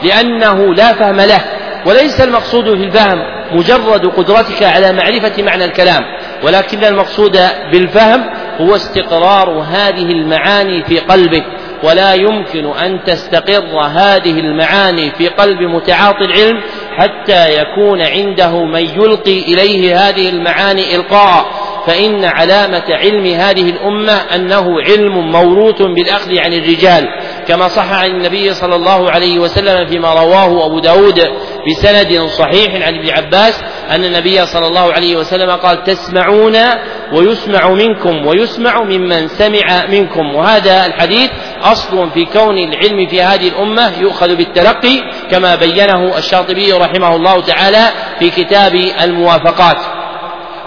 لأنه 0.04 0.74
لا 0.74 0.94
فهم 0.94 1.22
له 1.22 1.42
وليس 1.86 2.22
المقصود 2.22 2.66
في 2.66 2.84
الفهم 2.84 3.18
مجرد 3.52 4.06
قدرتك 4.06 4.64
على 4.64 4.92
معرفة 4.94 5.44
معنى 5.44 5.66
الكلام 5.66 6.02
ولكن 6.44 6.84
المقصود 6.84 7.40
بالفهم 7.72 8.24
هو 8.62 8.76
استقرار 8.76 9.50
هذه 9.60 10.12
المعاني 10.12 10.84
في 10.84 11.00
قلبك 11.00 11.44
ولا 11.84 12.14
يمكن 12.14 12.66
أن 12.66 13.04
تستقر 13.04 13.80
هذه 13.82 14.40
المعاني 14.40 15.12
في 15.12 15.28
قلب 15.28 15.62
متعاطي 15.62 16.26
العلم 16.26 16.62
حتى 16.98 17.54
يكون 17.54 18.02
عنده 18.02 18.66
من 18.66 18.82
يلقي 18.82 19.40
إليه 19.40 19.98
هذه 19.98 20.30
المعاني 20.30 20.96
إلقاء. 20.96 21.46
فإن 21.86 22.26
علامة 22.26 22.84
علم 22.90 23.26
هذه 23.26 23.70
الأمة 23.70 24.14
أنه 24.14 24.82
علم 24.82 25.32
موروث 25.32 25.82
بالأخذ 25.82 26.40
عن 26.40 26.54
الرجال 26.54 27.06
كما 27.48 27.68
صح 27.68 27.92
عن 27.92 28.12
النبي 28.12 28.54
صلى 28.54 28.76
الله 28.76 29.12
عليه 29.12 29.40
وسلم 29.40 29.88
فيما 29.88 30.14
رواه 30.14 30.66
أبو 30.66 30.80
داود 30.80 31.22
بسند 31.68 32.28
صحيح 32.28 32.88
عن 32.88 32.96
ابن 32.96 33.10
عباس 33.10 33.62
أن 33.92 34.04
النبي 34.04 34.46
صلى 34.46 34.68
الله 34.68 34.94
عليه 34.94 35.16
وسلم 35.16 35.52
قال 35.52 35.84
تسمعون 35.84 36.56
ويسمع 37.14 37.70
منكم 37.70 38.28
ويسمع 38.28 38.84
ممن 38.84 39.28
سمع 39.28 39.86
منكم. 39.90 40.36
وهذا 40.36 40.86
الحديث 40.86 41.30
أصل 41.64 42.12
في 42.12 42.26
كون 42.26 42.58
العلم 42.58 43.08
في 43.08 43.22
هذه 43.22 43.48
الأمة 43.48 43.92
يؤخذ 44.00 44.36
بالتلقي 44.36 45.02
كما 45.32 45.56
بينه 45.56 46.18
الشاطبي 46.18 46.72
رحمه 46.74 47.16
الله 47.16 47.42
تعالى 47.42 47.84
في 48.20 48.30
كتاب 48.30 48.76
الموافقات. 49.04 49.78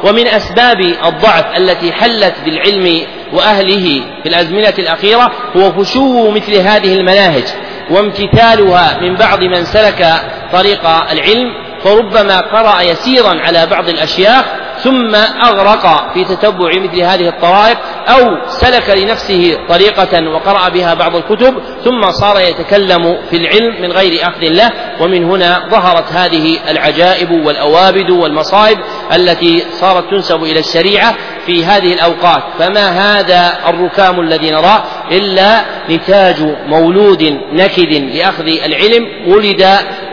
ومن 0.05 0.27
أسباب 0.27 0.81
الضعف 1.07 1.45
التي 1.57 1.93
حلت 1.93 2.35
بالعلم 2.45 3.07
وأهله 3.33 4.05
في 4.23 4.29
الأزمنة 4.29 4.75
الأخيرة 4.79 5.31
هو 5.57 5.73
فشو 5.73 6.31
مثل 6.31 6.55
هذه 6.55 6.95
المناهج 6.95 7.45
وامتثالها 7.91 8.99
من 9.01 9.17
بعض 9.17 9.43
من 9.43 9.65
سلك 9.65 10.07
طريق 10.53 10.87
العلم 10.87 11.47
فربما 11.85 12.41
قرأ 12.41 12.81
يسيرا 12.81 13.41
على 13.41 13.67
بعض 13.67 13.89
الأشياخ 13.89 14.45
ثم 14.83 15.15
أغرق 15.45 16.13
في 16.15 16.25
تتبع 16.25 16.71
مثل 16.77 17.01
هذه 17.01 17.29
الطرائق 17.29 17.79
أو 18.09 18.49
سلك 18.49 18.91
لنفسه 18.91 19.59
طريقة 19.69 20.29
وقرأ 20.35 20.69
بها 20.69 20.95
بعض 20.95 21.17
الكتب 21.17 21.55
ثم 21.85 22.11
صار 22.11 22.41
يتكلم 22.41 23.19
في 23.31 23.37
العلم 23.37 23.83
من 23.83 23.93
غير 23.93 24.23
أخذ 24.23 24.41
له 24.41 24.71
ومن 25.01 25.25
هنا 25.25 25.69
ظهرت 25.71 26.13
هذه 26.13 26.59
العجائب 26.71 27.31
والأوابد 27.31 28.11
والمصائب 28.11 28.79
التي 29.15 29.65
صارت 29.81 30.11
تنسب 30.11 30.43
إلى 30.43 30.59
الشريعة 30.59 31.15
في 31.49 31.65
هذه 31.65 31.93
الأوقات. 31.93 32.43
فما 32.59 32.89
هذا 32.89 33.59
الركام 33.69 34.21
الذي 34.21 34.51
نراه 34.51 34.83
إلا 35.13 35.65
نتاج 35.91 36.37
مولود 36.67 37.23
نكد 37.53 37.93
لأخذ 38.15 38.47
العلم 38.47 39.07
ولد 39.27 39.67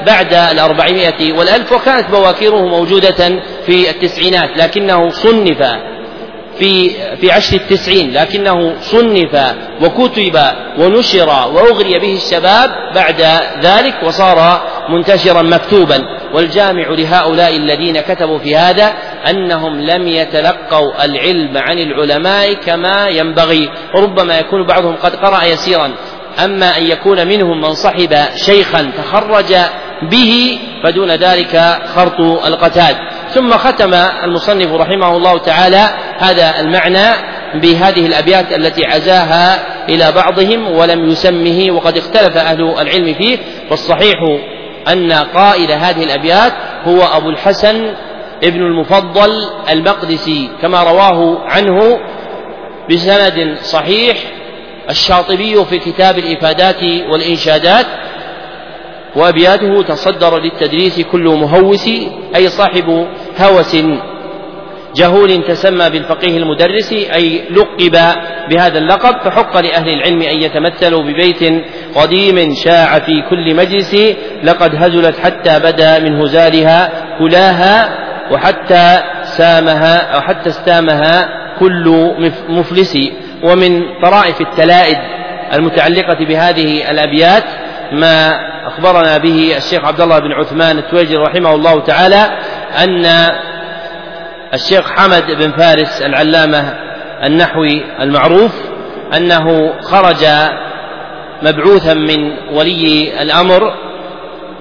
بعد 0.06 0.34
الأربعمائة 0.34 1.34
والألف 1.34 1.72
وكانت 1.72 2.10
بواكيره 2.12 2.66
موجودة 2.68 3.42
في 3.66 3.90
التسعينات 3.90 4.58
لكنه 4.58 5.10
صنف 5.10 5.62
في 6.60 6.90
في 7.22 7.32
عشر 7.32 7.58
التسعين 7.58 8.14
لكنه 8.14 8.74
صنف 8.82 9.56
وكتب 9.82 10.40
ونشر 10.80 11.28
وأغري 11.28 12.00
به 12.00 12.14
الشباب 12.14 12.70
بعد 12.96 13.22
ذلك 13.62 13.96
وصار 14.04 14.62
منتشرا 14.90 15.42
مكتوبا. 15.42 16.00
والجامع 16.34 16.88
لهؤلاء 16.90 17.58
الذين 17.58 18.02
كتبوا 18.02 18.38
في 18.40 18.56
هذا 18.56 18.94
أنهم 19.30 19.82
لم 19.82 20.08
يتلقوا 20.08 21.06
العلم 21.06 21.58
عن 21.58 21.80
العلماء 21.80 22.54
كما 22.54 23.08
ينبغي. 23.08 23.70
وربما 23.96 24.40
يكون 24.40 24.68
بعضهم 24.68 24.96
قد 24.96 25.16
قرأ 25.16 25.44
يسيرا. 25.44 25.92
أما 26.44 26.78
أن 26.78 26.84
يكون 26.84 27.28
منهم 27.28 27.62
من 27.62 27.74
صحب 27.74 28.16
شيخا 28.36 28.92
تخرج 28.98 29.56
به 30.12 30.60
فدون 30.84 31.12
ذلك 31.12 31.80
خرط 31.96 32.22
القتاد 32.46 32.96
ثم 33.30 33.52
ختم 33.52 33.94
المصنف 34.24 34.74
رحمه 34.74 35.18
الله 35.18 35.38
تعالى 35.38 35.84
هذا 36.20 36.60
المعنى 36.60 37.16
بهذه 37.56 38.06
الأبيات 38.06 38.54
التي 38.54 38.86
عزاها 38.86 39.60
إلى 39.90 40.12
بعضهم 40.12 40.72
ولم 40.72 41.10
يسمه 41.10 41.68
وقد 41.72 41.98
اختلف 41.98 42.38
أهل 42.38 42.62
العلم 42.82 43.14
فيه. 43.14 43.38
والصحيح 43.72 44.16
أن 44.92 45.12
قائل 45.14 45.72
هذه 45.72 46.04
الأبيات 46.04 46.54
هو 46.84 47.02
أبو 47.02 47.30
الحسن 47.30 47.96
ابن 48.44 48.62
المفضل 48.62 49.50
المقدسي 49.72 50.50
كما 50.62 50.84
رواه 50.84 51.40
عنه 51.46 52.00
بسند 52.90 53.58
صحيح 53.62 54.18
الشاطبي 54.90 55.66
في 55.66 55.80
كتاب 55.80 56.18
الإفادات 56.18 56.84
والإنشادات 56.84 57.86
وأبياته 59.16 59.82
تصدر 59.82 60.40
للتدريس 60.40 61.02
كل 61.02 61.24
مهوس 61.24 61.88
أي 62.36 62.50
صاحب 62.50 63.08
هوس 63.42 63.76
جهول 64.96 65.44
تسمى 65.48 65.90
بالفقيه 65.90 66.38
المدرس 66.38 66.94
أي 66.94 67.42
لقب 67.50 67.98
بهذا 68.50 68.78
اللقب 68.78 69.16
فحق 69.26 69.58
لأهل 69.58 69.90
العلم 69.90 70.22
أن 70.22 70.42
يتمثلوا 70.42 71.04
ببيت 71.04 71.64
قديم 71.96 72.54
شاع 72.64 73.00
في 73.00 73.22
كل 73.30 73.56
مجلس 73.56 73.96
لقد 74.44 74.76
هزلت 74.76 75.20
حتى 75.20 75.60
بدا 75.60 76.00
من 76.00 76.22
هزالها 76.22 76.92
كلاها 77.20 78.05
وحتى 78.32 79.04
سامها 79.24 79.98
أو 80.16 80.22
حتى 80.22 80.50
استامها 80.50 81.30
كل 81.60 82.14
مفلس 82.50 82.98
ومن 83.44 84.02
طرائف 84.02 84.42
التلائد 84.42 84.98
المتعلقة 85.54 86.26
بهذه 86.26 86.92
الأبيات 86.92 87.44
ما 87.92 88.32
أخبرنا 88.68 89.18
به 89.18 89.54
الشيخ 89.58 89.86
عبد 89.86 90.02
الله 90.02 90.20
بن 90.20 90.32
عثمان 90.32 90.78
التويجري 90.78 91.16
رحمه 91.16 91.56
الله 91.56 91.82
تعالى 91.82 92.38
أن 92.84 93.06
الشيخ 94.54 94.92
حمد 94.92 95.32
بن 95.32 95.52
فارس 95.52 96.02
العلامة 96.02 96.74
النحوي 97.24 97.84
المعروف 98.00 98.52
أنه 99.18 99.74
خرج 99.82 100.26
مبعوثا 101.42 101.94
من 101.94 102.32
ولي 102.52 103.22
الأمر 103.22 103.74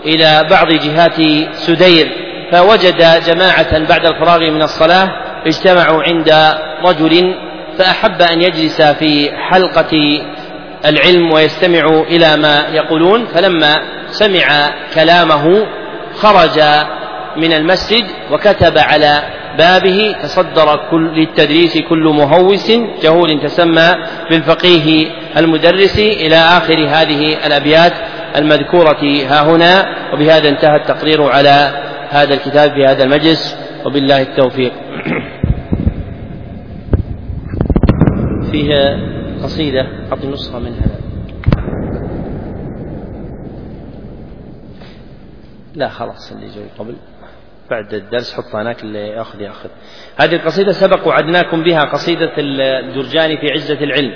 إلى 0.06 0.46
بعض 0.50 0.72
جهات 0.72 1.16
سدير 1.52 2.23
فوجد 2.54 3.24
جماعة 3.26 3.78
بعد 3.78 4.06
الفراغ 4.06 4.38
من 4.38 4.62
الصلاة 4.62 5.08
اجتمعوا 5.46 6.02
عند 6.02 6.54
رجل 6.84 7.34
فأحب 7.78 8.22
أن 8.22 8.42
يجلس 8.42 8.82
في 8.82 9.30
حلقة 9.50 10.22
العلم 10.86 11.32
ويستمع 11.32 12.02
إلى 12.08 12.36
ما 12.36 12.64
يقولون 12.72 13.26
فلما 13.26 13.76
سمع 14.10 14.70
كلامه 14.94 15.66
خرج 16.14 16.60
من 17.36 17.52
المسجد 17.52 18.04
وكتب 18.32 18.78
على 18.78 19.22
بابه 19.58 20.16
تصدر 20.22 20.76
كل 20.90 21.10
للتدريس 21.14 21.78
كل 21.78 22.04
مهوس 22.04 22.70
جهول 23.02 23.40
تسمى 23.42 23.94
بالفقيه 24.30 25.10
المدرس 25.36 25.98
إلى 25.98 26.36
آخر 26.36 26.88
هذه 26.88 27.46
الأبيات 27.46 27.92
المذكورة 28.36 29.24
ها 29.28 29.42
هنا 29.42 29.86
وبهذا 30.12 30.48
انتهى 30.48 30.76
التقرير 30.76 31.22
على 31.22 31.83
هذا 32.14 32.34
الكتاب 32.34 32.70
في 32.70 32.84
هذا 32.84 33.04
المجلس 33.04 33.56
وبالله 33.86 34.22
التوفيق. 34.22 34.72
فيها 38.52 38.98
قصيدة 39.42 39.88
أعطي 40.12 40.26
نسخة 40.26 40.58
منها. 40.58 40.86
لا 45.74 45.88
خلاص 45.88 46.32
اللي 46.32 46.46
جاي 46.46 46.64
قبل. 46.78 46.96
بعد 47.70 47.94
الدرس 47.94 48.34
حطها 48.34 48.62
هناك 48.62 48.82
اللي 48.82 49.08
ياخذ 49.08 49.40
ياخذ. 49.40 49.68
هذه 50.16 50.34
القصيدة 50.34 50.72
سبق 50.72 51.08
وعدناكم 51.08 51.64
بها 51.64 51.80
قصيدة 51.80 52.32
الدرجاني 52.38 53.36
في 53.36 53.52
عزة 53.52 53.84
العلم. 53.84 54.14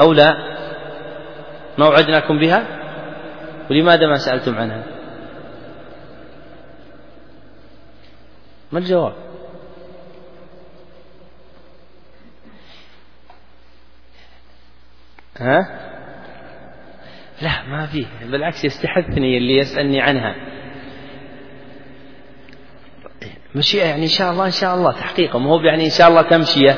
أو 0.00 0.12
لا؟ 0.12 0.34
ما 1.78 1.88
وعدناكم 1.88 2.38
بها؟ 2.38 2.66
ولماذا 3.70 4.06
ما 4.06 4.16
سألتم 4.16 4.54
عنها؟ 4.54 5.01
ما 8.72 8.78
الجواب؟ 8.78 9.14
ها؟ 15.38 15.78
لا 17.42 17.62
ما 17.62 17.86
فيه 17.86 18.06
بالعكس 18.22 18.64
يستحثني 18.64 19.36
اللي 19.38 19.56
يسألني 19.56 20.00
عنها. 20.00 20.34
مشيئة 23.54 23.84
يعني 23.84 24.02
إن 24.02 24.08
شاء 24.08 24.32
الله 24.32 24.46
إن 24.46 24.50
شاء 24.50 24.74
الله 24.74 24.92
تحقيقا. 24.92 25.38
ما 25.38 25.50
هو 25.50 25.60
يعني 25.60 25.84
إن 25.84 25.90
شاء 25.90 26.08
الله 26.08 26.22
تمشية 26.22 26.76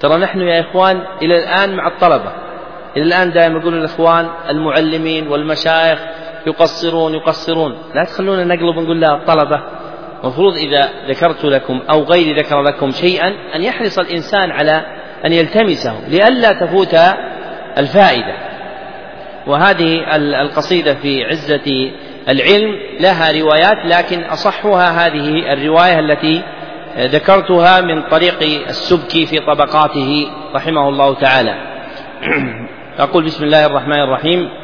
ترى 0.00 0.18
نحن 0.18 0.40
يا 0.40 0.60
إخوان 0.60 0.96
إلى 0.96 1.38
الآن 1.38 1.76
مع 1.76 1.88
الطلبة. 1.88 2.32
إلى 2.96 3.02
الآن 3.02 3.32
دائما 3.32 3.60
يقول 3.60 3.74
الإخوان 3.74 4.30
المعلمين 4.48 5.28
والمشايخ 5.28 6.00
يقصرون 6.46 7.14
يقصرون. 7.14 7.78
لا 7.94 8.04
تخلونا 8.04 8.44
نقلب 8.44 8.76
ونقول 8.76 9.00
لا 9.00 9.14
الطلبة 9.14 9.62
المفروض 10.24 10.56
إذا 10.56 10.88
ذكرت 11.08 11.44
لكم 11.44 11.80
أو 11.90 12.02
غيري 12.02 12.40
ذكر 12.40 12.62
لكم 12.62 12.90
شيئا 12.90 13.28
أن 13.54 13.62
يحرص 13.62 13.98
الإنسان 13.98 14.50
على 14.50 14.86
أن 15.26 15.32
يلتمسه 15.32 16.08
لئلا 16.08 16.52
تفوت 16.52 16.96
الفائدة. 17.78 18.34
وهذه 19.46 20.16
القصيدة 20.16 20.94
في 20.94 21.24
عزة 21.24 21.90
العلم 22.28 22.74
لها 23.00 23.32
روايات 23.40 23.78
لكن 23.84 24.22
أصحها 24.22 25.06
هذه 25.06 25.52
الرواية 25.52 25.98
التي 25.98 26.42
ذكرتها 26.98 27.80
من 27.80 28.02
طريق 28.02 28.42
السبكي 28.68 29.26
في 29.26 29.38
طبقاته 29.38 30.26
رحمه 30.54 30.88
الله 30.88 31.14
تعالى. 31.14 31.54
أقول 32.98 33.24
بسم 33.24 33.44
الله 33.44 33.66
الرحمن 33.66 34.00
الرحيم. 34.00 34.59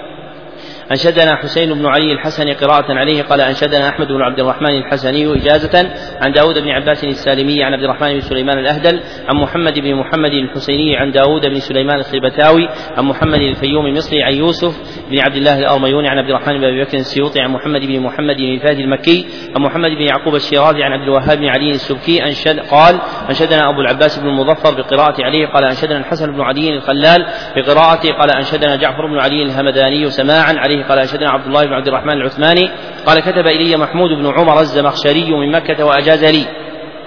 أنشدنا 0.90 1.36
حسين 1.36 1.74
بن 1.74 1.86
علي 1.86 2.12
الحسني 2.12 2.52
قراءة 2.52 2.92
عليه 2.92 3.22
قال 3.22 3.40
أنشدنا 3.40 3.88
أحمد 3.88 4.08
بن 4.08 4.22
عبد 4.22 4.40
الرحمن 4.40 4.76
الحسني 4.76 5.32
إجازة 5.32 5.90
عن 6.20 6.32
داود 6.32 6.58
بن 6.58 6.68
عباس 6.68 7.04
السالمي 7.04 7.64
عن 7.64 7.74
عبد 7.74 7.82
الرحمن 7.82 8.12
بن 8.12 8.20
سليمان 8.20 8.58
الأهدل 8.58 9.00
عن 9.28 9.36
محمد 9.36 9.78
بن 9.78 9.94
محمد 9.94 10.30
الحسيني 10.30 10.96
عن 10.96 11.12
داود 11.12 11.46
بن 11.46 11.60
سليمان 11.60 11.98
الخيبتاوي 11.98 12.68
عن 12.96 13.04
محمد 13.04 13.38
الفيوم 13.38 13.86
المصري 13.86 14.22
عن 14.22 14.34
يوسف 14.34 14.76
بن 15.10 15.18
عبد 15.18 15.36
الله 15.36 15.58
الأرميوني 15.58 16.08
عن 16.08 16.18
عبد 16.18 16.28
الرحمن 16.30 16.58
بن 16.58 16.64
أبي 16.64 16.84
بكر 16.84 16.98
السيوطي 16.98 17.40
عن 17.40 17.50
محمد 17.50 17.80
بن 17.80 18.00
محمد 18.00 18.36
بن 18.36 18.58
فهد 18.58 18.78
المكي 18.78 19.26
عن 19.56 19.62
محمد 19.62 19.90
بن 19.90 20.02
يعقوب 20.02 20.34
الشيرازي 20.34 20.82
عن 20.82 20.92
عبد 20.92 21.02
الوهاب 21.02 21.38
بن 21.38 21.46
علي 21.46 21.70
السبكي 21.70 22.24
أنشد 22.24 22.60
قال 22.60 23.00
أنشدنا 23.28 23.70
أبو 23.70 23.80
العباس 23.80 24.18
بن 24.18 24.28
المظفر 24.28 24.74
بقراءة 24.74 25.24
عليه 25.24 25.46
قال 25.46 25.64
أنشدنا 25.64 25.98
الحسن 25.98 26.32
بن 26.32 26.40
علي 26.40 26.68
الخلال 26.68 27.26
بقراءته 27.56 28.12
قال 28.12 28.30
أنشدنا 28.36 28.76
جعفر 28.76 29.06
بن 29.06 29.18
علي 29.18 29.42
الهمداني 29.42 30.10
سماعا 30.10 30.54
عليه 30.56 30.75
قال 30.82 30.98
أنشدنا 30.98 31.30
عبد 31.30 31.46
الله 31.46 31.64
بن 31.64 31.72
عبد 31.72 31.88
الرحمن 31.88 32.12
العثماني 32.12 32.70
قال 33.06 33.20
كتب 33.20 33.46
إلي 33.46 33.76
محمود 33.76 34.10
بن 34.10 34.26
عمر 34.26 34.60
الزمخشري 34.60 35.30
من 35.30 35.52
مكة 35.52 35.84
وأجاز 35.84 36.24
لي. 36.24 36.46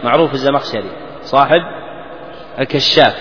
معروف 0.03 0.33
الزمخشري. 0.33 0.91
صاحب 1.21 1.61
الكشاف. 2.59 3.15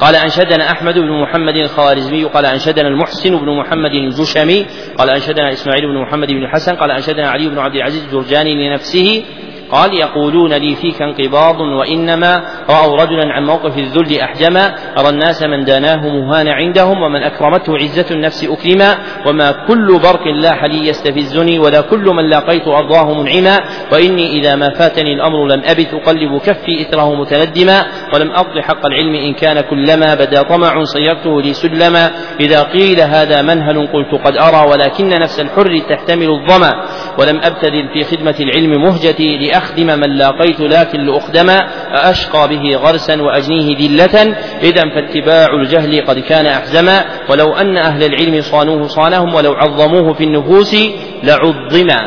قال 0.00 0.14
أنشدنا 0.16 0.70
أحمد 0.72 0.94
بن 0.94 1.22
محمد 1.22 1.56
الخوارزمي 1.56 2.24
قال 2.24 2.46
أنشدنا 2.46 2.88
المحسن 2.88 3.36
بن 3.36 3.56
محمد 3.56 3.90
الجشمي 3.90 4.66
قال 4.98 5.10
أنشدنا 5.10 5.52
إسماعيل 5.52 5.86
بن 5.86 6.02
محمد 6.02 6.28
بن 6.28 6.44
الحسن 6.44 6.76
قال 6.76 6.90
أنشدنا 6.90 7.30
علي 7.30 7.48
بن 7.48 7.58
عبد 7.58 7.74
العزيز 7.74 8.04
الجرجاني 8.04 8.68
لنفسه 8.68 9.24
قال 9.72 9.94
يقولون 9.94 10.52
لي 10.52 10.74
فيك 10.74 11.02
انقباض 11.02 11.60
وإنما 11.60 12.44
رأوا 12.70 13.02
رجلا 13.02 13.32
عن 13.32 13.44
موقف 13.44 13.78
الذل 13.78 14.20
أحجما 14.20 14.74
أرى 14.98 15.08
الناس 15.08 15.42
من 15.42 15.64
داناه 15.64 16.08
مهان 16.08 16.48
عندهم 16.48 17.02
ومن 17.02 17.22
أكرمته 17.22 17.76
عزة 17.76 18.06
النفس 18.10 18.44
أكرما 18.44 18.98
وما 19.26 19.50
كل 19.50 19.98
برق 20.02 20.26
لاح 20.26 20.64
لي 20.64 20.88
يستفزني 20.88 21.58
ولا 21.58 21.80
كل 21.80 22.04
من 22.04 22.30
لاقيت 22.30 22.68
أرضاه 22.68 23.22
منعما 23.22 23.60
وإني 23.92 24.40
إذا 24.40 24.56
ما 24.56 24.70
فاتني 24.70 25.14
الأمر 25.14 25.46
لم 25.46 25.62
أبت 25.64 25.94
أقلب 25.94 26.38
كفي 26.38 26.80
إثره 26.80 27.14
متندما 27.14 27.86
ولم 28.14 28.30
أقض 28.30 28.58
حق 28.58 28.86
العلم 28.86 29.14
إن 29.14 29.34
كان 29.34 29.60
كلما 29.60 30.14
بدا 30.14 30.42
طمع 30.42 30.84
صيرته 30.84 31.42
لي 31.42 31.52
سلما. 31.52 32.10
إذا 32.40 32.62
قيل 32.62 33.00
هذا 33.00 33.42
منهل 33.42 33.86
قلت 33.86 34.14
قد 34.24 34.36
أرى 34.36 34.70
ولكن 34.70 35.08
نفس 35.08 35.40
الحر 35.40 35.78
تحتمل 35.88 36.30
الظما 36.30 36.70
ولم 37.18 37.40
أبتذل 37.44 37.88
في 37.92 38.04
خدمة 38.04 38.34
العلم 38.40 38.82
مهجتي 38.82 39.36
لأخدم 39.54 39.86
من 39.86 40.16
لاقيت 40.16 40.60
لكن 40.60 41.00
لأخدم 41.00 41.50
أشقى 41.92 42.48
به 42.48 42.76
غرسا 42.76 43.22
وأجنيه 43.22 43.76
ذلة. 43.76 44.36
إذا 44.62 44.82
فاتباع 44.94 45.46
الجهل 45.54 46.06
قد 46.06 46.18
كان 46.18 46.46
أحزما. 46.46 47.04
ولو 47.30 47.54
أن 47.54 47.76
أهل 47.76 48.02
العلم 48.02 48.40
صانوه 48.40 48.86
صانهم 48.86 49.34
ولو 49.34 49.52
عظموه 49.52 50.12
في 50.14 50.24
النفوس 50.24 50.76
لعظما. 51.22 51.98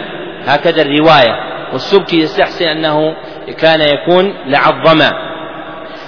هكذا 0.45 0.81
الرواية. 0.81 1.33
والسبكي 1.73 2.19
يستحسن 2.19 2.65
أنه 2.65 3.15
كان 3.57 3.81
يكون 3.81 4.33
لعظما. 4.47 5.11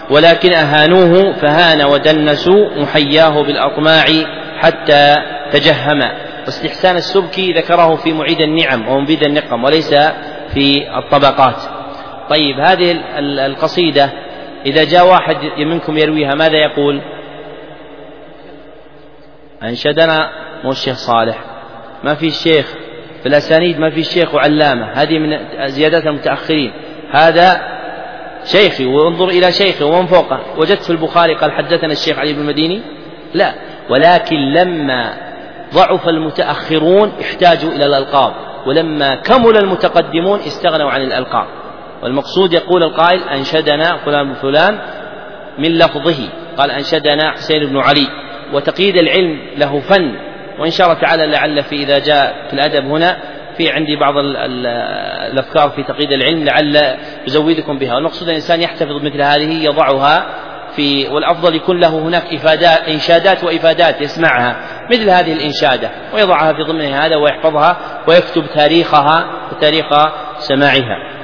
ولكن 0.10 0.54
أهانوه 0.54 1.34
فهان 1.34 1.86
ودنسوا 1.86 2.70
محياه 2.78 3.44
بالأطماع 3.44 4.06
حتى 4.60 5.16
تجهما 5.52 6.12
واستحسان 6.46 6.96
السبكي 6.96 7.54
ذكره 7.54 7.96
في 7.96 8.14
معيد 8.14 8.42
النعم 8.42 8.88
ومبيد 8.88 9.24
النقم 9.24 9.64
وليس 9.64 9.96
في 10.54 10.98
الطبقات. 10.98 11.56
طيب 12.30 12.60
هذه 12.60 12.98
القصيدة 13.20 14.10
إذا 14.66 14.84
جاء 14.84 15.08
واحد 15.08 15.36
منكم 15.58 15.98
يرويها 15.98 16.36
ماذا 16.36 16.58
يقول؟ 16.58 17.02
أنشدنا 19.64 20.30
مو 20.64 20.72
الشيخ 20.72 20.98
صالح. 20.98 21.38
ما 22.04 22.14
في 22.16 22.28
الشيخ 22.28 22.74
في 23.22 23.26
الأسانيد 23.26 23.80
ما 23.80 23.90
في 23.90 24.00
الشيخ 24.00 24.36
وعلامة. 24.36 24.92
هذه 24.92 25.20
من 25.20 25.40
زيادات 25.70 26.08
المتأخرين. 26.08 26.74
هذا 27.12 27.62
شيخي 28.46 28.86
وانظر 28.86 29.28
إلى 29.28 29.52
شيخي 29.52 29.84
ومن 29.84 30.06
فوقه. 30.06 30.40
وجدت 30.58 30.84
في 30.84 30.90
البخاري 30.90 31.36
قال 31.36 31.52
حدثنا 31.52 31.92
الشيخ 31.92 32.20
علي 32.20 32.34
بن 32.34 32.42
المديني؟ 32.42 32.82
لا. 33.34 33.54
ولكن 33.90 34.36
لما 34.36 35.14
ضعف 35.74 36.08
المتأخرون 36.08 37.12
احتاجوا 37.22 37.72
إلى 37.72 37.86
الألقاب. 37.86 38.49
ولما 38.68 39.16
كمل 39.16 39.58
المتقدمون 39.58 40.40
استغنوا 40.40 40.92
عن 40.92 41.02
الألقاب. 41.02 41.46
والمقصود 42.04 42.54
يقول 42.54 42.84
القائل 42.84 43.24
أنشدنا 43.24 43.98
فلان 44.06 44.28
بن 44.28 44.34
فلان 44.34 44.80
من 45.58 45.78
لفظه. 45.78 46.30
قال 46.58 46.72
أنشدنا 46.72 47.32
حسين 47.32 47.66
بن 47.66 47.78
علي. 47.78 48.08
وتقييد 48.54 48.98
العلم 48.98 49.40
له 49.58 49.80
فن. 49.80 50.16
وإن 50.60 50.72
شاء 50.72 50.88
الله 50.88 51.00
تعالى 51.02 51.28
لعل 51.28 51.64
في 51.64 51.76
إذا 51.76 52.00
جاء 52.00 52.48
في 52.48 52.54
الأدب 52.54 52.86
هنا 52.86 53.18
في 53.58 53.70
عندي 53.72 53.96
بعض 53.96 54.14
الأفكار 54.18 55.70
في 55.70 55.84
تقييد 55.84 56.12
العلم 56.12 56.44
لعل 56.44 56.98
أزودكم 57.28 57.80
بها. 57.80 57.96
والمقصود 57.96 58.30
الإنسان 58.30 58.62
يحتفظ 58.62 59.04
مثل 59.04 59.22
هذه 59.22 59.66
يضعها 59.66 60.26
في 60.80 61.08
والأفضل 61.08 61.56
يكون 61.56 61.80
له 61.80 62.00
هناك 62.00 62.34
إفادات 62.34 62.80
إنشادات 62.80 63.44
وإفادات 63.44 64.02
يسمعها 64.02 64.56
مثل 64.92 65.10
هذه 65.10 65.34
الإنشادة 65.34 65.90
ويضعها 66.14 66.54
في 66.54 66.64
ضمن 66.64 66.94
هذا 66.94 67.16
ويحفظها 67.16 67.78
ويكتب 68.08 68.46
تاريخها 68.56 69.26
وتاريخ 69.52 69.86
سماعها. 70.38 71.19